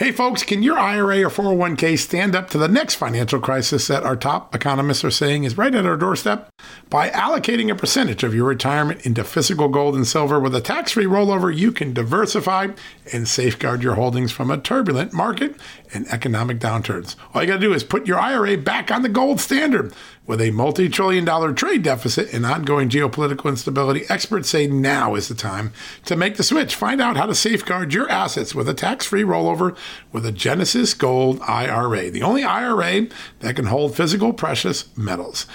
Hey, 0.00 0.12
folks, 0.12 0.42
can 0.44 0.62
your 0.62 0.78
IRA 0.78 1.22
or 1.24 1.28
401k 1.28 1.98
stand 1.98 2.34
up 2.34 2.48
to 2.48 2.56
the 2.56 2.68
next 2.68 2.94
financial 2.94 3.38
crisis 3.38 3.86
that 3.88 4.02
our 4.02 4.16
top 4.16 4.54
economists 4.54 5.04
are 5.04 5.10
saying 5.10 5.44
is 5.44 5.58
right 5.58 5.74
at 5.74 5.84
our 5.84 5.98
doorstep? 5.98 6.48
By 6.88 7.10
allocating 7.10 7.70
a 7.70 7.74
percentage 7.74 8.24
of 8.24 8.34
your 8.34 8.46
retirement 8.46 9.04
into 9.04 9.24
physical 9.24 9.68
gold 9.68 9.94
and 9.94 10.06
silver 10.06 10.40
with 10.40 10.54
a 10.54 10.60
tax 10.62 10.92
free 10.92 11.04
rollover, 11.04 11.54
you 11.54 11.70
can 11.70 11.92
diversify 11.92 12.68
and 13.12 13.28
safeguard 13.28 13.82
your 13.82 13.96
holdings 13.96 14.32
from 14.32 14.50
a 14.50 14.56
turbulent 14.56 15.12
market 15.12 15.54
and 15.92 16.08
economic 16.08 16.60
downturns. 16.60 17.16
All 17.34 17.42
you 17.42 17.48
got 17.48 17.56
to 17.56 17.60
do 17.60 17.74
is 17.74 17.84
put 17.84 18.06
your 18.06 18.18
IRA 18.18 18.56
back 18.56 18.90
on 18.90 19.02
the 19.02 19.08
gold 19.10 19.38
standard. 19.38 19.92
With 20.26 20.40
a 20.40 20.52
multi 20.52 20.88
trillion 20.88 21.24
dollar 21.24 21.52
trade 21.52 21.82
deficit 21.82 22.32
and 22.32 22.46
ongoing 22.46 22.88
geopolitical 22.88 23.48
instability, 23.48 24.04
experts 24.08 24.48
say 24.48 24.68
now 24.68 25.16
is 25.16 25.26
the 25.26 25.34
time 25.34 25.72
to 26.04 26.14
make 26.14 26.36
the 26.36 26.44
switch. 26.44 26.76
Find 26.76 27.00
out 27.00 27.16
how 27.16 27.26
to 27.26 27.34
safeguard 27.34 27.92
your 27.92 28.08
assets 28.08 28.54
with 28.54 28.68
a 28.68 28.74
tax 28.74 29.06
free 29.06 29.24
rollover 29.24 29.76
with 30.12 30.26
a 30.26 30.32
Genesis 30.32 30.94
Gold 30.94 31.40
IRA, 31.42 32.10
the 32.10 32.22
only 32.22 32.42
IRA 32.42 33.08
that 33.40 33.56
can 33.56 33.66
hold 33.66 33.96
physical 33.96 34.32
precious 34.32 34.88
metals. 34.96 35.46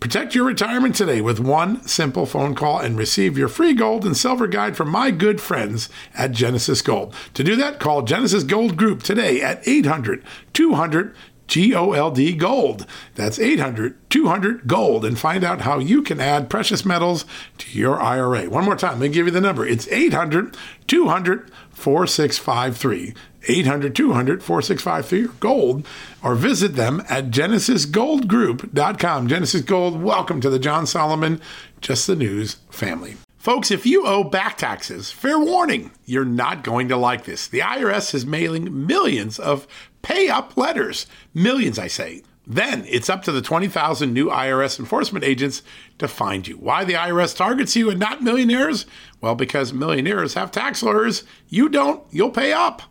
Protect 0.00 0.34
your 0.34 0.44
retirement 0.44 0.94
today 0.94 1.20
with 1.20 1.40
one 1.40 1.86
simple 1.86 2.26
phone 2.26 2.54
call 2.54 2.78
and 2.78 2.98
receive 2.98 3.38
your 3.38 3.48
free 3.48 3.74
gold 3.74 4.04
and 4.04 4.16
silver 4.16 4.46
guide 4.46 4.76
from 4.76 4.90
my 4.90 5.10
good 5.10 5.40
friends 5.40 5.88
at 6.14 6.32
Genesis 6.32 6.82
Gold. 6.82 7.14
To 7.34 7.44
do 7.44 7.56
that, 7.56 7.80
call 7.80 8.02
Genesis 8.02 8.44
Gold 8.44 8.76
Group 8.76 9.02
today 9.02 9.40
at 9.40 9.66
800 9.66 10.22
200 10.52 11.14
G 11.46 11.74
O 11.74 11.92
L 11.92 12.10
D 12.10 12.34
Gold. 12.34 12.86
That's 13.14 13.38
800 13.38 14.10
200 14.10 14.66
Gold 14.66 15.04
and 15.04 15.18
find 15.18 15.44
out 15.44 15.62
how 15.62 15.78
you 15.78 16.02
can 16.02 16.20
add 16.20 16.50
precious 16.50 16.84
metals 16.84 17.24
to 17.58 17.78
your 17.78 18.00
IRA. 18.00 18.48
One 18.48 18.64
more 18.64 18.76
time, 18.76 19.00
let 19.00 19.08
me 19.08 19.14
give 19.14 19.26
you 19.26 19.32
the 19.32 19.40
number. 19.40 19.66
It's 19.66 19.88
800 19.88 20.56
200 20.86 21.50
4653. 21.70 23.14
800 23.46 23.94
200 23.94 24.42
4653 24.42 25.38
gold 25.40 25.86
or 26.22 26.34
visit 26.34 26.74
them 26.74 27.02
at 27.08 27.30
genesisgoldgroup.com. 27.30 29.28
Genesis 29.28 29.62
Gold, 29.62 30.02
welcome 30.02 30.40
to 30.40 30.50
the 30.50 30.58
John 30.58 30.86
Solomon 30.86 31.40
Just 31.80 32.06
the 32.06 32.16
News 32.16 32.56
family. 32.70 33.16
Folks, 33.36 33.70
if 33.70 33.84
you 33.84 34.06
owe 34.06 34.24
back 34.24 34.56
taxes, 34.56 35.10
fair 35.10 35.38
warning, 35.38 35.90
you're 36.06 36.24
not 36.24 36.64
going 36.64 36.88
to 36.88 36.96
like 36.96 37.24
this. 37.24 37.46
The 37.46 37.60
IRS 37.60 38.14
is 38.14 38.24
mailing 38.24 38.86
millions 38.86 39.38
of 39.38 39.66
pay 40.00 40.28
up 40.30 40.56
letters. 40.56 41.06
Millions, 41.34 41.78
I 41.78 41.88
say. 41.88 42.22
Then 42.46 42.84
it's 42.86 43.08
up 43.08 43.22
to 43.24 43.32
the 43.32 43.42
20,000 43.42 44.12
new 44.12 44.28
IRS 44.28 44.78
enforcement 44.78 45.24
agents 45.24 45.62
to 45.98 46.08
find 46.08 46.46
you. 46.46 46.56
Why 46.56 46.84
the 46.84 46.94
IRS 46.94 47.36
targets 47.36 47.76
you 47.76 47.90
and 47.90 47.98
not 47.98 48.22
millionaires? 48.22 48.86
Well, 49.20 49.34
because 49.34 49.72
millionaires 49.72 50.34
have 50.34 50.50
tax 50.50 50.82
lawyers. 50.82 51.24
You 51.48 51.68
don't, 51.68 52.02
you'll 52.10 52.30
pay 52.30 52.52
up, 52.52 52.82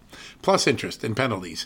plus 0.44 0.68
interest 0.68 1.04
and 1.04 1.18
penalties. 1.18 1.66